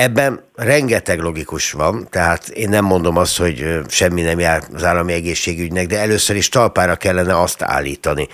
Ebben 0.00 0.40
rengeteg 0.56 1.18
logikus 1.18 1.72
van, 1.72 2.06
tehát 2.10 2.48
én 2.48 2.68
nem 2.68 2.84
mondom 2.84 3.16
azt, 3.16 3.38
hogy 3.38 3.80
semmi 3.88 4.22
nem 4.22 4.38
jár 4.38 4.62
az 4.74 4.84
állami 4.84 5.12
egészségügynek, 5.12 5.86
de 5.86 5.98
először 5.98 6.36
is 6.36 6.48
talpára 6.48 6.96
kellene 6.96 7.40
azt 7.40 7.62
állítani. 7.62 8.28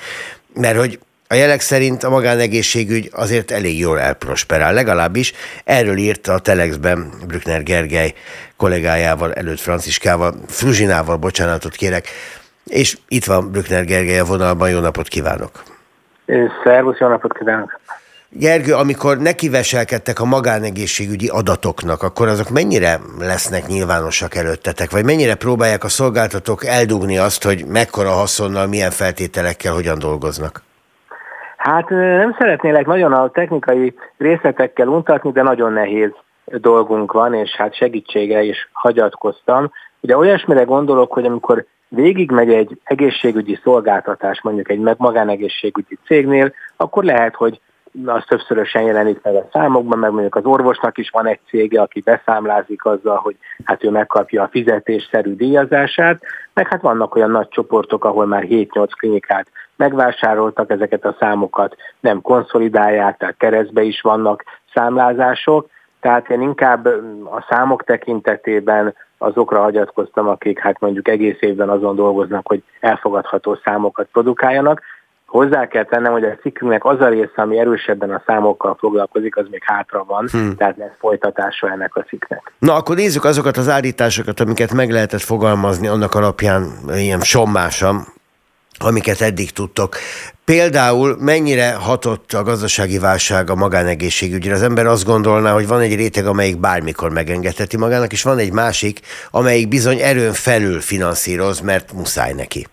Mert 0.54 0.78
hogy 0.78 0.98
a 1.28 1.34
jelek 1.34 1.60
szerint 1.60 2.02
a 2.02 2.10
magánegészségügy 2.10 3.10
azért 3.12 3.50
elég 3.50 3.78
jól 3.78 4.00
elprosperál, 4.00 4.74
legalábbis 4.74 5.32
erről 5.64 5.96
írta 5.96 6.32
a 6.32 6.38
Telexben 6.38 7.10
Brückner 7.26 7.62
Gergely 7.62 8.14
kollégájával, 8.56 9.32
előtt 9.32 9.60
Franciskával, 9.60 10.34
Fruzsinával, 10.48 11.16
bocsánatot 11.16 11.74
kérek, 11.74 12.06
és 12.64 12.96
itt 13.08 13.24
van 13.24 13.50
Brückner 13.50 13.84
Gergely 13.84 14.18
a 14.18 14.24
vonalban, 14.24 14.70
jó 14.70 14.80
napot 14.80 15.08
kívánok! 15.08 15.62
Szervusz, 16.64 16.98
jó 16.98 17.08
napot 17.08 17.38
kívánok! 17.38 17.80
Gergő, 18.38 18.74
amikor 18.74 19.18
nekiveselkedtek 19.18 20.20
a 20.20 20.24
magánegészségügyi 20.24 21.28
adatoknak, 21.28 22.02
akkor 22.02 22.28
azok 22.28 22.48
mennyire 22.50 22.98
lesznek 23.18 23.66
nyilvánosak 23.66 24.34
előttetek, 24.34 24.90
vagy 24.90 25.04
mennyire 25.04 25.34
próbálják 25.34 25.84
a 25.84 25.88
szolgáltatók 25.88 26.64
eldugni 26.64 27.18
azt, 27.18 27.44
hogy 27.44 27.64
mekkora 27.68 28.08
haszonnal, 28.08 28.66
milyen 28.66 28.90
feltételekkel, 28.90 29.72
hogyan 29.74 29.98
dolgoznak? 29.98 30.62
Hát 31.56 31.88
nem 31.88 32.36
szeretnélek 32.38 32.86
nagyon 32.86 33.12
a 33.12 33.30
technikai 33.30 33.94
részletekkel 34.18 34.88
untatni, 34.88 35.32
de 35.32 35.42
nagyon 35.42 35.72
nehéz 35.72 36.10
dolgunk 36.44 37.12
van, 37.12 37.34
és 37.34 37.50
hát 37.50 37.76
segítségre 37.76 38.42
is 38.42 38.68
hagyatkoztam. 38.72 39.70
Ugye 40.00 40.16
olyasmire 40.16 40.62
gondolok, 40.62 41.12
hogy 41.12 41.24
amikor 41.24 41.66
végigmegy 41.88 42.52
egy 42.52 42.80
egészségügyi 42.84 43.58
szolgáltatás 43.62 44.40
mondjuk 44.42 44.70
egy 44.70 44.78
magánegészségügyi 44.96 45.98
cégnél, 46.06 46.52
akkor 46.76 47.04
lehet, 47.04 47.34
hogy 47.34 47.60
az 48.04 48.24
többszörösen 48.28 48.82
jelenik 48.82 49.22
meg 49.22 49.34
a 49.34 49.48
számokban, 49.52 49.98
meg 49.98 50.10
mondjuk 50.10 50.34
az 50.34 50.44
orvosnak 50.44 50.98
is 50.98 51.10
van 51.10 51.26
egy 51.26 51.38
cége, 51.48 51.80
aki 51.80 52.00
beszámlázik 52.00 52.84
azzal, 52.84 53.16
hogy 53.16 53.36
hát 53.64 53.84
ő 53.84 53.90
megkapja 53.90 54.42
a 54.42 54.48
fizetésszerű 54.48 55.34
díjazását, 55.34 56.20
meg 56.54 56.68
hát 56.68 56.80
vannak 56.80 57.14
olyan 57.14 57.30
nagy 57.30 57.48
csoportok, 57.48 58.04
ahol 58.04 58.26
már 58.26 58.44
7-8 58.48 58.88
klinikát 58.98 59.46
megvásároltak 59.76 60.70
ezeket 60.70 61.04
a 61.04 61.16
számokat, 61.18 61.76
nem 62.00 62.20
konszolidálják, 62.20 63.16
tehát 63.16 63.36
keresztbe 63.36 63.82
is 63.82 64.00
vannak 64.00 64.44
számlázások, 64.74 65.68
tehát 66.00 66.30
én 66.30 66.40
inkább 66.40 66.86
a 67.24 67.46
számok 67.48 67.84
tekintetében 67.84 68.94
azokra 69.18 69.60
hagyatkoztam, 69.60 70.28
akik 70.28 70.58
hát 70.58 70.80
mondjuk 70.80 71.08
egész 71.08 71.36
évben 71.40 71.68
azon 71.68 71.96
dolgoznak, 71.96 72.48
hogy 72.48 72.62
elfogadható 72.80 73.58
számokat 73.64 74.08
produkáljanak. 74.12 74.82
Hozzá 75.26 75.66
kell 75.66 75.84
tennem, 75.84 76.12
hogy 76.12 76.24
a 76.24 76.36
cikkünknek 76.42 76.84
az 76.84 77.00
a 77.00 77.08
része, 77.08 77.32
ami 77.34 77.58
erősebben 77.58 78.10
a 78.10 78.22
számokkal 78.26 78.76
foglalkozik, 78.78 79.36
az 79.36 79.46
még 79.50 79.62
hátra 79.64 80.04
van, 80.04 80.28
hmm. 80.30 80.56
tehát 80.56 80.76
lesz 80.76 80.96
folytatása 80.98 81.70
ennek 81.70 81.96
a 81.96 82.00
cikknek. 82.00 82.52
Na 82.58 82.74
akkor 82.74 82.96
nézzük 82.96 83.24
azokat 83.24 83.56
az 83.56 83.68
állításokat, 83.68 84.40
amiket 84.40 84.72
meg 84.72 84.90
lehetett 84.90 85.20
fogalmazni 85.20 85.86
annak 85.86 86.14
alapján 86.14 86.66
ilyen 86.94 87.20
sommásan, 87.20 88.06
amiket 88.78 89.20
eddig 89.20 89.50
tudtok. 89.50 89.96
Például 90.44 91.16
mennyire 91.20 91.74
hatott 91.74 92.32
a 92.32 92.42
gazdasági 92.42 92.98
válság 92.98 93.50
a 93.50 93.54
magánegészségügyre? 93.54 94.54
Az 94.54 94.62
ember 94.62 94.86
azt 94.86 95.04
gondolná, 95.04 95.52
hogy 95.52 95.66
van 95.66 95.80
egy 95.80 95.94
réteg, 95.94 96.26
amelyik 96.26 96.60
bármikor 96.60 97.10
megengedheti 97.10 97.76
magának, 97.76 98.12
és 98.12 98.22
van 98.22 98.38
egy 98.38 98.52
másik, 98.52 99.00
amelyik 99.30 99.68
bizony 99.68 99.98
erőn 99.98 100.32
felül 100.32 100.80
finanszíroz, 100.80 101.60
mert 101.60 101.92
muszáj 101.92 102.32
neki. 102.32 102.66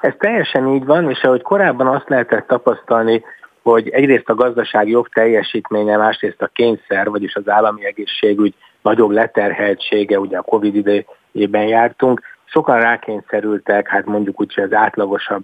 Ez 0.00 0.12
teljesen 0.18 0.68
így 0.68 0.84
van, 0.84 1.10
és 1.10 1.22
ahogy 1.22 1.42
korábban 1.42 1.86
azt 1.86 2.08
lehetett 2.08 2.46
tapasztalni, 2.46 3.24
hogy 3.62 3.88
egyrészt 3.88 4.28
a 4.28 4.34
gazdaság 4.34 4.88
jobb 4.88 5.08
teljesítménye, 5.08 5.96
másrészt 5.96 6.42
a 6.42 6.50
kényszer, 6.52 7.10
vagyis 7.10 7.34
az 7.34 7.48
állami 7.48 7.84
egészségügy 7.84 8.54
nagyobb 8.82 9.10
leterheltsége, 9.10 10.18
ugye 10.18 10.38
a 10.38 10.42
Covid 10.42 10.74
idejében 10.74 11.66
jártunk, 11.66 12.20
sokan 12.44 12.80
rákényszerültek, 12.80 13.88
hát 13.88 14.04
mondjuk 14.04 14.40
úgy, 14.40 14.54
hogy 14.54 14.64
az 14.64 14.72
átlagosabb 14.72 15.42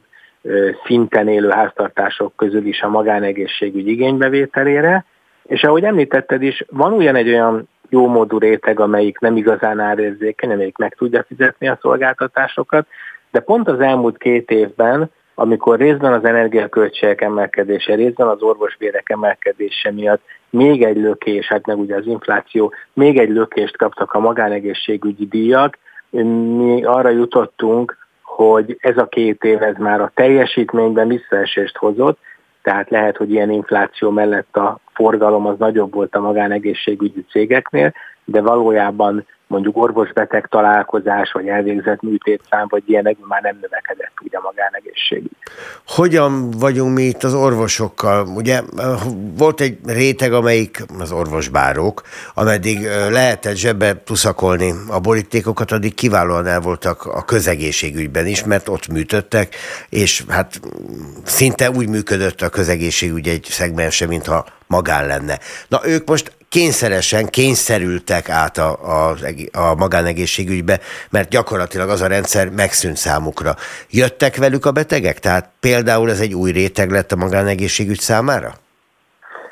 szinten 0.85 1.29
élő 1.29 1.49
háztartások 1.49 2.37
közül 2.37 2.67
is 2.67 2.81
a 2.81 2.89
magánegészségügy 2.89 3.89
igénybevételére, 3.89 5.05
és 5.43 5.65
ahogy 5.65 5.85
említetted 5.85 6.43
is, 6.43 6.65
van 6.69 6.93
ugyan 6.93 7.15
egy 7.15 7.29
olyan 7.29 7.69
jó 7.89 8.07
módú 8.07 8.39
réteg, 8.39 8.81
amelyik 8.81 9.19
nem 9.19 9.37
igazán 9.37 9.81
árérzékeny, 9.81 10.53
amelyik 10.53 10.77
meg 10.77 10.95
tudja 10.95 11.25
fizetni 11.29 11.69
a 11.69 11.79
szolgáltatásokat, 11.81 12.87
de 13.37 13.43
pont 13.43 13.69
az 13.69 13.81
elmúlt 13.81 14.19
két 14.19 14.51
évben, 14.51 15.11
amikor 15.35 15.79
részben 15.79 16.13
az 16.13 16.25
energiaköltségek 16.25 17.21
emelkedése, 17.21 17.95
részben 17.95 18.29
az 18.29 18.43
orvosbérek 18.43 19.11
emelkedése 19.11 19.93
miatt 19.93 20.23
még 20.51 20.83
egy 20.83 20.97
lökés, 20.97 21.47
hát 21.47 21.67
meg 21.67 21.79
ugye 21.79 21.97
az 21.97 22.07
infláció, 22.07 22.73
még 22.93 23.19
egy 23.19 23.29
lökést 23.29 23.77
kaptak 23.77 24.13
a 24.13 24.19
magánegészségügyi 24.19 25.27
díjak, 25.27 25.79
mi 26.11 26.85
arra 26.85 27.09
jutottunk, 27.09 27.97
hogy 28.23 28.77
ez 28.81 28.99
a 28.99 29.07
két 29.07 29.45
év 29.45 29.63
ez 29.63 29.77
már 29.79 30.01
a 30.01 30.13
teljesítményben 30.15 31.09
visszaesést 31.09 31.77
hozott, 31.77 32.19
tehát 32.63 32.91
lehet, 32.91 33.17
hogy 33.17 33.31
ilyen 33.31 33.51
infláció 33.51 34.11
mellett 34.11 34.57
a 34.57 34.79
forgalom 34.93 35.47
az 35.47 35.59
nagyobb 35.59 35.95
volt 35.95 36.15
a 36.15 36.21
magánegészségügyi 36.21 37.25
cégeknél, 37.31 37.93
de 38.25 38.41
valójában 38.41 39.27
mondjuk 39.47 39.77
orvosbeteg 39.77 40.47
találkozás, 40.51 41.33
vagy 41.33 41.49
elvégzett 41.49 42.03
műtétszám, 42.03 42.67
vagy 42.69 42.83
ilyenek 42.87 43.17
már 43.29 43.43
nem 43.43 43.59
növekedett 43.61 44.13
ugye 44.25 44.39
a 44.39 44.41
magánegészségügy. 44.41 45.37
Hogyan 45.87 46.51
vagyunk 46.51 46.95
mi 46.95 47.03
itt 47.03 47.23
az 47.23 47.35
orvosokkal? 47.35 48.27
Ugye 48.27 48.61
volt 49.37 49.61
egy 49.61 49.79
réteg, 49.87 50.33
amelyik 50.33 50.85
az 50.99 51.13
orvosbárók, 51.13 52.03
ameddig 52.35 52.83
lehetett 53.11 53.57
zsebbe 53.57 54.03
tuszakolni 54.03 54.73
a 54.89 55.01
borítékokat, 55.01 55.73
addig 55.73 55.95
kiválóan 55.95 56.47
el 56.47 56.61
voltak 56.61 57.05
a 57.05 57.25
közegészségügyben 57.25 58.27
is, 58.27 58.45
mert 58.45 58.69
ott 58.69 58.89
műtöttek, 58.89 59.55
és 59.89 60.25
hát 60.29 60.61
szinte 61.25 61.71
úgy 61.71 61.89
működött 61.89 62.41
a 62.41 62.49
közegészségügy 62.49 63.29
egy 63.29 63.45
szegmense, 63.45 64.07
mintha 64.07 64.47
magán 64.67 65.07
lenne. 65.07 65.39
Na 65.69 65.81
ők 65.85 66.09
most 66.09 66.33
kényszeresen 66.57 67.27
kényszerültek 67.27 68.29
át 68.29 68.57
a, 68.57 68.71
a, 68.71 69.15
a 69.53 69.75
magánegészségügybe, 69.75 70.79
mert 71.11 71.29
gyakorlatilag 71.29 71.89
az 71.89 72.01
a 72.03 72.07
rendszer 72.07 72.51
megszűnt 72.51 72.97
számukra. 72.97 73.55
Jöttek 73.91 74.37
velük 74.37 74.65
a 74.67 74.73
betegek? 74.73 75.19
Tehát 75.19 75.51
például 75.61 76.11
ez 76.11 76.21
egy 76.21 76.35
új 76.35 76.51
réteg 76.51 76.91
lett 76.91 77.13
a 77.13 77.17
magánegészségügy 77.17 77.99
számára? 77.99 78.51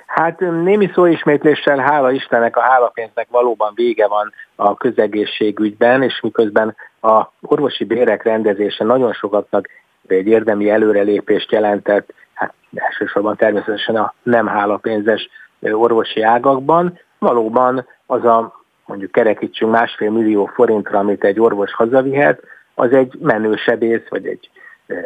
Hát 0.06 0.40
némi 0.40 0.90
szóismétléssel, 0.94 1.78
hála 1.78 2.10
Istennek, 2.10 2.56
a 2.56 2.60
hálapénznek 2.60 3.26
valóban 3.30 3.72
vége 3.74 4.06
van 4.08 4.32
a 4.54 4.76
közegészségügyben, 4.76 6.02
és 6.02 6.20
miközben 6.22 6.76
a 7.00 7.26
orvosi 7.40 7.84
bérek 7.84 8.22
rendezése 8.22 8.84
nagyon 8.84 9.12
sokaknak 9.12 9.68
egy 10.06 10.26
érdemi 10.26 10.70
előrelépést 10.70 11.52
jelentett, 11.52 12.12
hát 12.34 12.52
elsősorban 12.74 13.36
természetesen 13.36 13.96
a 13.96 14.14
nem 14.22 14.46
hálapénzes 14.46 15.28
orvosi 15.72 16.22
ágakban, 16.22 16.98
valóban 17.18 17.86
az 18.06 18.24
a 18.24 18.62
mondjuk 18.86 19.12
kerekítsünk 19.12 19.70
másfél 19.70 20.10
millió 20.10 20.50
forintra, 20.54 20.98
amit 20.98 21.24
egy 21.24 21.40
orvos 21.40 21.72
hazavihet, 21.72 22.42
az 22.74 22.92
egy 22.92 23.14
menősebész, 23.20 24.08
vagy 24.08 24.26
egy 24.26 24.50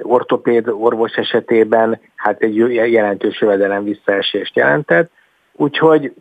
ortopéd 0.03 0.69
orvos 0.69 1.13
esetében 1.13 2.01
hát 2.17 2.41
egy 2.41 2.57
jelentős 2.93 3.41
jövedelem 3.41 3.85
visszaesést 3.85 4.57
jelentett. 4.57 5.11
Úgyhogy 5.53 6.13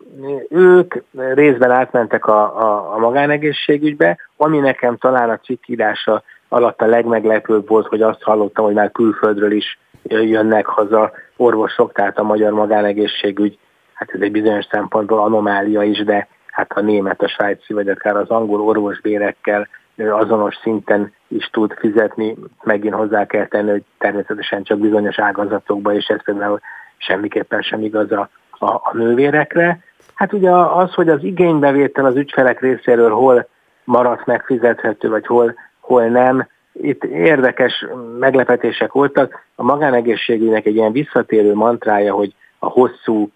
ők 0.49 0.95
részben 1.13 1.71
átmentek 1.71 2.25
a, 2.25 2.61
a, 2.61 2.93
a 2.93 2.97
magánegészségügybe, 2.97 4.17
ami 4.37 4.57
nekem 4.59 4.97
talán 4.97 5.29
a 5.29 5.37
cikkírása 5.37 6.23
alatt 6.49 6.81
a 6.81 6.85
legmeglepőbb 6.85 7.67
volt, 7.67 7.87
hogy 7.87 8.01
azt 8.01 8.21
hallottam, 8.21 8.65
hogy 8.65 8.73
már 8.73 8.91
külföldről 8.91 9.51
is 9.51 9.79
jönnek 10.03 10.65
haza 10.65 11.11
orvosok, 11.37 11.91
tehát 11.93 12.17
a 12.17 12.23
magyar 12.23 12.51
magánegészségügy 12.51 13.57
hát 13.97 14.09
ez 14.13 14.21
egy 14.21 14.31
bizonyos 14.31 14.65
szempontból 14.71 15.19
anomália 15.19 15.83
is, 15.83 16.03
de 16.03 16.27
hát 16.45 16.71
a 16.71 16.81
német, 16.81 17.21
a 17.21 17.27
svájci 17.27 17.73
vagy 17.73 17.89
akár 17.89 18.15
az 18.15 18.29
angol 18.29 18.61
orvosbérekkel 18.61 19.67
azonos 19.97 20.55
szinten 20.61 21.13
is 21.27 21.49
tud 21.49 21.73
fizetni, 21.79 22.35
megint 22.63 22.93
hozzá 22.93 23.25
kell 23.25 23.47
tenni, 23.47 23.69
hogy 23.69 23.83
természetesen 23.97 24.63
csak 24.63 24.79
bizonyos 24.79 25.19
ágazatokban, 25.19 25.95
és 25.95 26.05
ez 26.07 26.23
például 26.23 26.59
semmiképpen 26.97 27.61
sem 27.61 27.83
igaz 27.83 28.11
a, 28.11 28.29
a, 28.49 28.65
a 28.65 28.91
nővérekre. 28.93 29.79
Hát 30.13 30.33
ugye 30.33 30.51
az, 30.51 30.93
hogy 30.93 31.09
az 31.09 31.23
igénybevétel 31.23 32.05
az 32.05 32.15
ügyfelek 32.15 32.61
részéről 32.61 33.11
hol 33.11 33.47
maradt 33.83 34.25
megfizethető, 34.25 35.09
vagy 35.09 35.25
hol, 35.25 35.55
hol 35.79 36.05
nem, 36.05 36.47
itt 36.81 37.03
érdekes 37.03 37.85
meglepetések 38.19 38.91
voltak. 38.91 39.45
A 39.55 39.63
magánegészségügynek 39.63 40.65
egy 40.65 40.75
ilyen 40.75 40.91
visszatérő 40.91 41.53
mantrája, 41.53 42.13
hogy 42.13 42.33
a 42.59 42.67
hosszú 42.67 43.29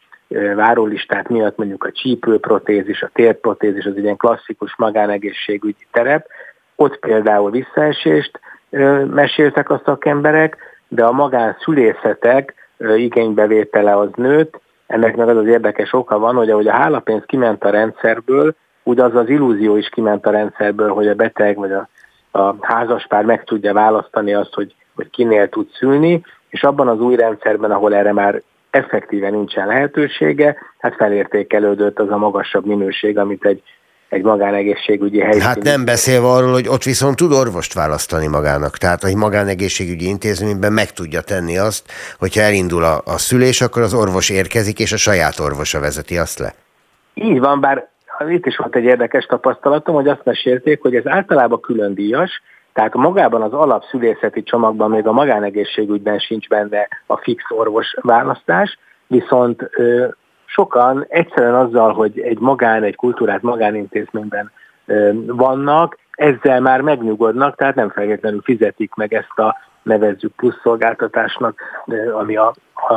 várólistát 0.55 1.29
miatt 1.29 1.57
mondjuk 1.57 1.83
a 1.83 1.91
csípőprotézis, 1.91 3.01
a 3.01 3.09
térprotézis 3.13 3.85
az 3.85 3.97
ilyen 3.97 4.17
klasszikus 4.17 4.75
magánegészségügyi 4.77 5.87
terep. 5.91 6.27
Ott 6.75 6.99
például 6.99 7.51
visszaesést 7.51 8.39
meséltek 9.09 9.69
a 9.69 9.81
szakemberek, 9.85 10.57
de 10.87 11.03
a 11.03 11.11
magánszülészetek 11.11 12.53
igénybevétele 12.95 13.97
az 13.97 14.09
nőtt. 14.15 14.59
Ennek 14.87 15.15
meg 15.15 15.29
az 15.29 15.37
az 15.37 15.47
érdekes 15.47 15.93
oka 15.93 16.19
van, 16.19 16.35
hogy 16.35 16.49
ahogy 16.49 16.67
a 16.67 16.73
hálapénz 16.73 17.23
kiment 17.25 17.63
a 17.63 17.69
rendszerből, 17.69 18.55
úgy 18.83 18.99
az 18.99 19.15
az 19.15 19.29
illúzió 19.29 19.75
is 19.75 19.89
kiment 19.89 20.25
a 20.25 20.31
rendszerből, 20.31 20.89
hogy 20.89 21.07
a 21.07 21.15
beteg 21.15 21.57
vagy 21.57 21.71
a, 21.71 21.89
a 22.39 22.55
házaspár 22.61 23.25
meg 23.25 23.43
tudja 23.43 23.73
választani 23.73 24.33
azt, 24.33 24.53
hogy, 24.53 24.75
hogy 24.95 25.09
kinél 25.09 25.49
tud 25.49 25.69
szülni, 25.73 26.23
és 26.49 26.63
abban 26.63 26.87
az 26.87 26.99
új 26.99 27.15
rendszerben, 27.15 27.71
ahol 27.71 27.95
erre 27.95 28.13
már 28.13 28.41
effektíve 28.71 29.29
nincsen 29.29 29.67
lehetősége, 29.67 30.55
hát 30.77 30.95
felértékelődött 30.95 31.99
az 31.99 32.09
a 32.09 32.17
magasabb 32.17 32.65
minőség, 32.65 33.17
amit 33.17 33.45
egy, 33.45 33.61
egy 34.09 34.23
magánegészségügyi 34.23 35.19
helyszín. 35.19 35.41
Hát 35.41 35.63
nem 35.63 35.85
beszélve 35.85 36.27
arról, 36.27 36.51
hogy 36.51 36.67
ott 36.67 36.83
viszont 36.83 37.15
tud 37.15 37.31
orvost 37.31 37.73
választani 37.73 38.27
magának. 38.27 38.77
Tehát 38.77 39.03
egy 39.03 39.15
magánegészségügyi 39.15 40.07
intézményben 40.07 40.73
meg 40.73 40.91
tudja 40.91 41.21
tenni 41.21 41.57
azt, 41.57 41.91
hogyha 42.19 42.41
elindul 42.41 42.83
a, 42.83 43.01
a 43.05 43.17
szülés, 43.17 43.61
akkor 43.61 43.81
az 43.81 43.93
orvos 43.93 44.29
érkezik, 44.29 44.79
és 44.79 44.91
a 44.91 44.97
saját 44.97 45.39
orvosa 45.39 45.79
vezeti 45.79 46.17
azt 46.17 46.39
le. 46.39 46.53
Így 47.13 47.39
van, 47.39 47.59
bár 47.59 47.89
itt 48.29 48.45
is 48.45 48.57
volt 48.57 48.75
egy 48.75 48.83
érdekes 48.83 49.25
tapasztalatom, 49.25 49.95
hogy 49.95 50.07
azt 50.07 50.23
mesélték, 50.23 50.81
hogy 50.81 50.95
ez 50.95 51.07
általában 51.07 51.61
külön 51.61 51.93
díjas, 51.93 52.41
tehát 52.73 52.93
magában 52.93 53.41
az 53.41 53.53
alapszülészeti 53.53 54.43
csomagban 54.43 54.89
még 54.89 55.07
a 55.07 55.11
magánegészségügyben 55.11 56.19
sincs 56.19 56.47
benne 56.47 56.87
a 57.05 57.17
fix 57.17 57.43
orvos 57.49 57.95
választás, 58.01 58.77
viszont 59.07 59.69
ö, 59.71 60.07
sokan 60.45 61.05
egyszerűen 61.07 61.55
azzal, 61.55 61.93
hogy 61.93 62.19
egy 62.19 62.39
magán, 62.39 62.83
egy 62.83 62.95
kultúrát 62.95 63.41
magánintézményben 63.41 64.51
vannak, 65.25 65.97
ezzel 66.11 66.59
már 66.59 66.81
megnyugodnak, 66.81 67.55
tehát 67.55 67.75
nem 67.75 67.89
feltétlenül 67.89 68.41
fizetik 68.41 68.93
meg 68.93 69.13
ezt 69.13 69.39
a 69.39 69.55
nevezzük 69.83 70.35
plusz 70.35 70.59
szolgáltatásnak, 70.63 71.59
ami 72.13 72.35
a, 72.35 72.53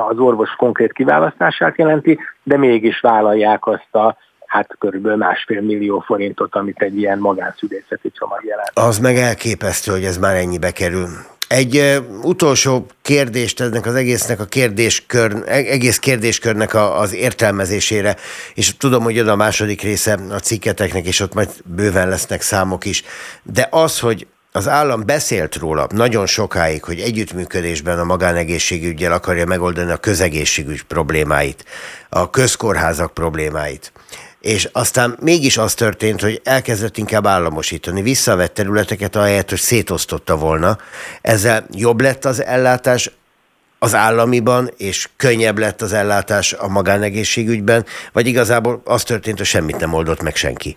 az 0.09 0.19
orvos 0.19 0.51
konkrét 0.51 0.93
kiválasztását 0.93 1.79
jelenti, 1.79 2.19
de 2.43 2.57
mégis 2.57 3.01
vállalják 3.01 3.67
azt 3.67 3.95
a 3.95 4.17
hát 4.55 4.77
körülbelül 4.79 5.19
másfél 5.19 5.61
millió 5.61 6.01
forintot, 6.07 6.55
amit 6.55 6.83
egy 6.83 6.99
ilyen 6.99 7.19
magánszülészeti 7.19 8.11
csomag 8.11 8.45
jelent. 8.45 8.71
Az 8.75 8.99
meg 8.99 9.17
elképesztő, 9.17 9.93
hogy 9.93 10.05
ez 10.05 10.19
már 10.19 10.37
ennyibe 10.37 10.71
kerül. 10.71 11.09
Egy 11.49 12.01
utolsó 12.23 12.87
kérdést 13.03 13.61
ennek 13.61 13.87
az 13.87 13.95
egésznek 13.95 14.41
a 14.41 14.45
kérdéskör, 14.45 15.43
e-, 15.47 15.53
egész 15.53 15.99
kérdéskörnek 15.99 16.75
a, 16.75 17.01
az 17.01 17.15
értelmezésére, 17.15 18.17
és 18.55 18.77
tudom, 18.77 19.03
hogy 19.03 19.15
jön 19.15 19.29
a 19.29 19.37
második 19.37 19.83
része 19.83 20.19
a 20.31 20.39
cikketeknek, 20.39 21.07
és 21.07 21.21
ott 21.21 21.35
majd 21.35 21.49
bőven 21.65 22.09
lesznek 22.09 22.41
számok 22.41 22.85
is, 22.85 23.03
de 23.43 23.69
az, 23.71 24.01
hogy 24.01 24.27
az 24.53 24.69
állam 24.69 25.03
beszélt 25.07 25.57
róla 25.57 25.87
nagyon 25.91 26.27
sokáig, 26.27 26.85
hogy 26.85 27.01
együttműködésben 27.01 27.99
a 27.99 28.05
magánegészségügyel 28.05 29.13
akarja 29.13 29.47
megoldani 29.47 29.91
a 29.91 29.97
közegészségügy 29.97 30.83
problémáit, 30.83 31.65
a 32.09 32.31
közkórházak 32.31 33.15
problémáit 33.15 33.93
és 34.45 34.69
aztán 34.73 35.17
mégis 35.21 35.59
az 35.59 35.75
történt, 35.75 36.21
hogy 36.21 36.41
elkezdett 36.45 36.97
inkább 36.97 37.27
államosítani, 37.27 38.03
visszavett 38.03 38.55
területeket, 38.55 39.17
ahelyett, 39.17 39.49
hogy 39.49 39.59
szétosztotta 39.59 40.37
volna. 40.37 40.77
Ezzel 41.23 41.65
jobb 41.71 42.01
lett 42.01 42.25
az 42.25 42.45
ellátás 42.45 43.11
az 43.79 43.95
államiban, 43.95 44.69
és 44.77 45.09
könnyebb 45.17 45.59
lett 45.59 45.81
az 45.81 45.93
ellátás 45.93 46.53
a 46.53 46.69
magánegészségügyben, 46.69 47.85
vagy 48.13 48.27
igazából 48.27 48.81
az 48.85 49.03
történt, 49.03 49.37
hogy 49.37 49.47
semmit 49.47 49.81
nem 49.81 49.93
oldott 49.93 50.23
meg 50.23 50.37
senki? 50.37 50.77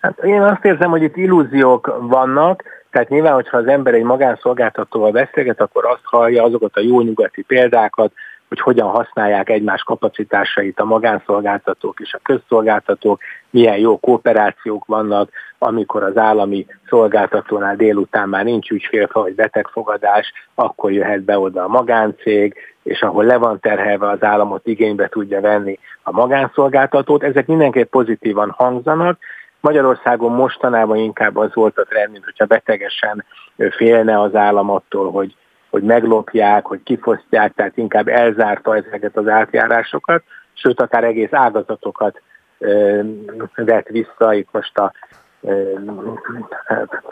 Hát 0.00 0.18
én 0.18 0.42
azt 0.42 0.64
érzem, 0.64 0.90
hogy 0.90 1.02
itt 1.02 1.16
illúziók 1.16 1.96
vannak, 2.00 2.62
tehát 2.90 3.08
nyilván, 3.08 3.34
hogyha 3.34 3.56
az 3.56 3.66
ember 3.66 3.94
egy 3.94 4.02
magánszolgáltatóval 4.02 5.10
beszélget, 5.10 5.60
akkor 5.60 5.84
azt 5.86 6.04
hallja 6.04 6.42
azokat 6.42 6.76
a 6.76 6.80
jó 6.80 7.00
nyugati 7.00 7.42
példákat, 7.42 8.12
hogy 8.54 8.74
hogyan 8.74 8.88
használják 8.88 9.48
egymás 9.48 9.82
kapacitásait 9.82 10.80
a 10.80 10.84
magánszolgáltatók 10.84 12.00
és 12.00 12.14
a 12.14 12.20
közszolgáltatók, 12.22 13.20
milyen 13.50 13.78
jó 13.78 13.98
kooperációk 13.98 14.84
vannak, 14.86 15.30
amikor 15.58 16.02
az 16.02 16.16
állami 16.16 16.66
szolgáltatónál 16.88 17.76
délután 17.76 18.28
már 18.28 18.44
nincs 18.44 18.70
ügyfélfa 18.70 19.20
vagy 19.20 19.34
betegfogadás, 19.34 20.32
akkor 20.54 20.92
jöhet 20.92 21.22
be 21.22 21.38
oda 21.38 21.64
a 21.64 21.68
magáncég, 21.68 22.54
és 22.82 23.02
ahol 23.02 23.24
le 23.24 23.36
van 23.36 23.60
terhelve 23.60 24.08
az 24.08 24.22
államot 24.22 24.66
igénybe 24.66 25.08
tudja 25.08 25.40
venni 25.40 25.78
a 26.02 26.12
magánszolgáltatót. 26.12 27.22
Ezek 27.22 27.46
mindenképp 27.46 27.90
pozitívan 27.90 28.50
hangzanak, 28.50 29.18
Magyarországon 29.60 30.32
mostanában 30.32 30.96
inkább 30.96 31.36
az 31.36 31.54
volt 31.54 31.78
a 31.78 31.84
trend, 31.84 32.10
mint 32.10 32.24
hogyha 32.24 32.44
betegesen 32.44 33.24
félne 33.70 34.20
az 34.20 34.34
állam 34.34 34.70
attól, 34.70 35.10
hogy 35.10 35.34
hogy 35.74 35.82
meglopják, 35.82 36.66
hogy 36.66 36.82
kifosztják, 36.82 37.54
tehát 37.54 37.76
inkább 37.76 38.08
elzárta 38.08 38.76
ezeket 38.76 39.16
az 39.16 39.28
átjárásokat, 39.28 40.22
sőt, 40.52 40.80
akár 40.80 41.04
egész 41.04 41.32
ágazatokat 41.32 42.20
vett 43.54 43.88
vissza, 43.88 44.34
itt 44.34 44.48
most 44.52 44.78
a 44.78 44.92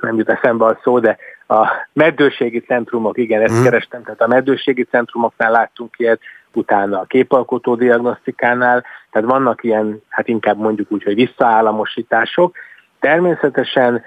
nem 0.00 0.16
jut 0.16 0.28
eszembe 0.28 0.64
a 0.64 0.78
szó, 0.82 0.98
de 0.98 1.16
a 1.48 1.66
meddőségi 1.92 2.60
centrumok, 2.60 3.18
igen, 3.18 3.42
ezt 3.42 3.60
mm. 3.60 3.62
kerestem, 3.62 4.02
tehát 4.02 4.20
a 4.20 4.26
meddőségi 4.26 4.82
centrumoknál 4.82 5.50
láttunk 5.50 5.94
ilyet, 5.98 6.20
utána 6.54 7.00
a 7.00 7.04
képalkotó 7.04 7.74
diagnosztikánál, 7.74 8.84
tehát 9.10 9.30
vannak 9.30 9.64
ilyen, 9.64 10.02
hát 10.08 10.28
inkább 10.28 10.58
mondjuk 10.58 10.92
úgy, 10.92 11.02
hogy 11.02 11.14
visszaállamosítások. 11.14 12.56
Természetesen 13.00 14.02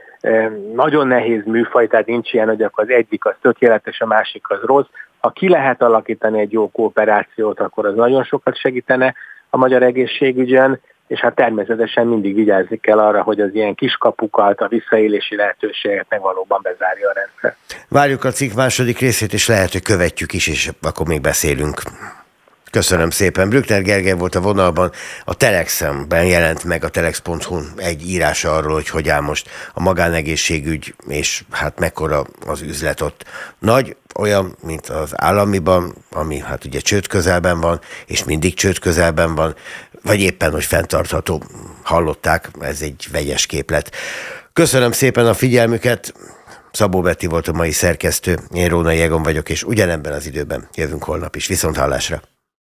nagyon 0.75 1.07
nehéz 1.07 1.41
műfaj, 1.45 1.87
tehát 1.87 2.05
nincs 2.05 2.33
ilyen, 2.33 2.47
hogy 2.47 2.61
akkor 2.61 2.83
az 2.83 2.89
egyik 2.89 3.25
az 3.25 3.33
tökéletes, 3.41 3.99
a 3.99 4.05
másik 4.05 4.49
az 4.49 4.59
rossz. 4.63 4.87
Ha 5.19 5.29
ki 5.29 5.49
lehet 5.49 5.81
alakítani 5.81 6.39
egy 6.39 6.51
jó 6.51 6.71
kooperációt, 6.71 7.59
akkor 7.59 7.85
az 7.85 7.95
nagyon 7.95 8.23
sokat 8.23 8.57
segítene 8.57 9.13
a 9.49 9.57
magyar 9.57 9.83
egészségügyen, 9.83 10.79
és 11.07 11.19
hát 11.19 11.35
természetesen 11.35 12.07
mindig 12.07 12.35
vigyázni 12.35 12.77
kell 12.77 12.99
arra, 12.99 13.21
hogy 13.21 13.39
az 13.39 13.49
ilyen 13.53 13.75
kiskapukat, 13.75 14.61
a 14.61 14.67
visszaélési 14.67 15.35
lehetőséget 15.35 16.05
meg 16.09 16.21
valóban 16.21 16.59
bezárja 16.63 17.09
a 17.09 17.13
rendszer. 17.13 17.55
Várjuk 17.89 18.23
a 18.23 18.31
cikk 18.31 18.53
második 18.53 18.99
részét, 18.99 19.33
és 19.33 19.47
lehet, 19.47 19.71
hogy 19.71 19.81
követjük 19.81 20.33
is, 20.33 20.47
és 20.47 20.71
akkor 20.81 21.07
még 21.07 21.21
beszélünk. 21.21 21.81
Köszönöm 22.75 23.09
szépen. 23.09 23.49
Brückner 23.49 23.81
Gergely 23.81 24.13
volt 24.13 24.35
a 24.35 24.41
vonalban. 24.41 24.91
A 25.25 25.33
Telexemben 25.33 26.25
jelent 26.25 26.63
meg 26.63 26.83
a 26.83 26.89
telex.hu 26.89 27.61
egy 27.75 28.09
írása 28.09 28.55
arról, 28.55 28.73
hogy 28.73 28.89
hogy 28.89 29.09
áll 29.09 29.21
most 29.21 29.49
a 29.73 29.81
magánegészségügy, 29.81 30.95
és 31.07 31.43
hát 31.51 31.79
mekkora 31.79 32.25
az 32.45 32.61
üzlet 32.61 33.01
ott. 33.01 33.25
Nagy, 33.59 33.95
olyan, 34.15 34.57
mint 34.61 34.89
az 34.89 35.11
államiban, 35.15 35.95
ami 36.11 36.39
hát 36.39 36.65
ugye 36.65 36.79
csőd 36.79 37.07
közelben 37.07 37.59
van, 37.59 37.79
és 38.05 38.23
mindig 38.23 38.53
csőd 38.53 38.79
közelben 38.79 39.35
van, 39.35 39.55
vagy 40.03 40.19
éppen, 40.19 40.51
hogy 40.51 40.63
fenntartható. 40.63 41.43
Hallották, 41.83 42.49
ez 42.59 42.81
egy 42.81 43.07
vegyes 43.11 43.45
képlet. 43.45 43.91
Köszönöm 44.53 44.91
szépen 44.91 45.25
a 45.25 45.33
figyelmüket. 45.33 46.13
Szabó 46.71 47.01
Betty 47.01 47.25
volt 47.25 47.47
a 47.47 47.53
mai 47.53 47.71
szerkesztő, 47.71 48.39
én 48.53 48.67
Róna 48.67 48.91
Jegon 48.91 49.23
vagyok, 49.23 49.49
és 49.49 49.63
ugyanebben 49.63 50.13
az 50.13 50.25
időben 50.25 50.67
jövünk 50.73 51.03
holnap 51.03 51.35
is. 51.35 51.47
Viszont 51.47 51.77
hallásra! 51.77 52.34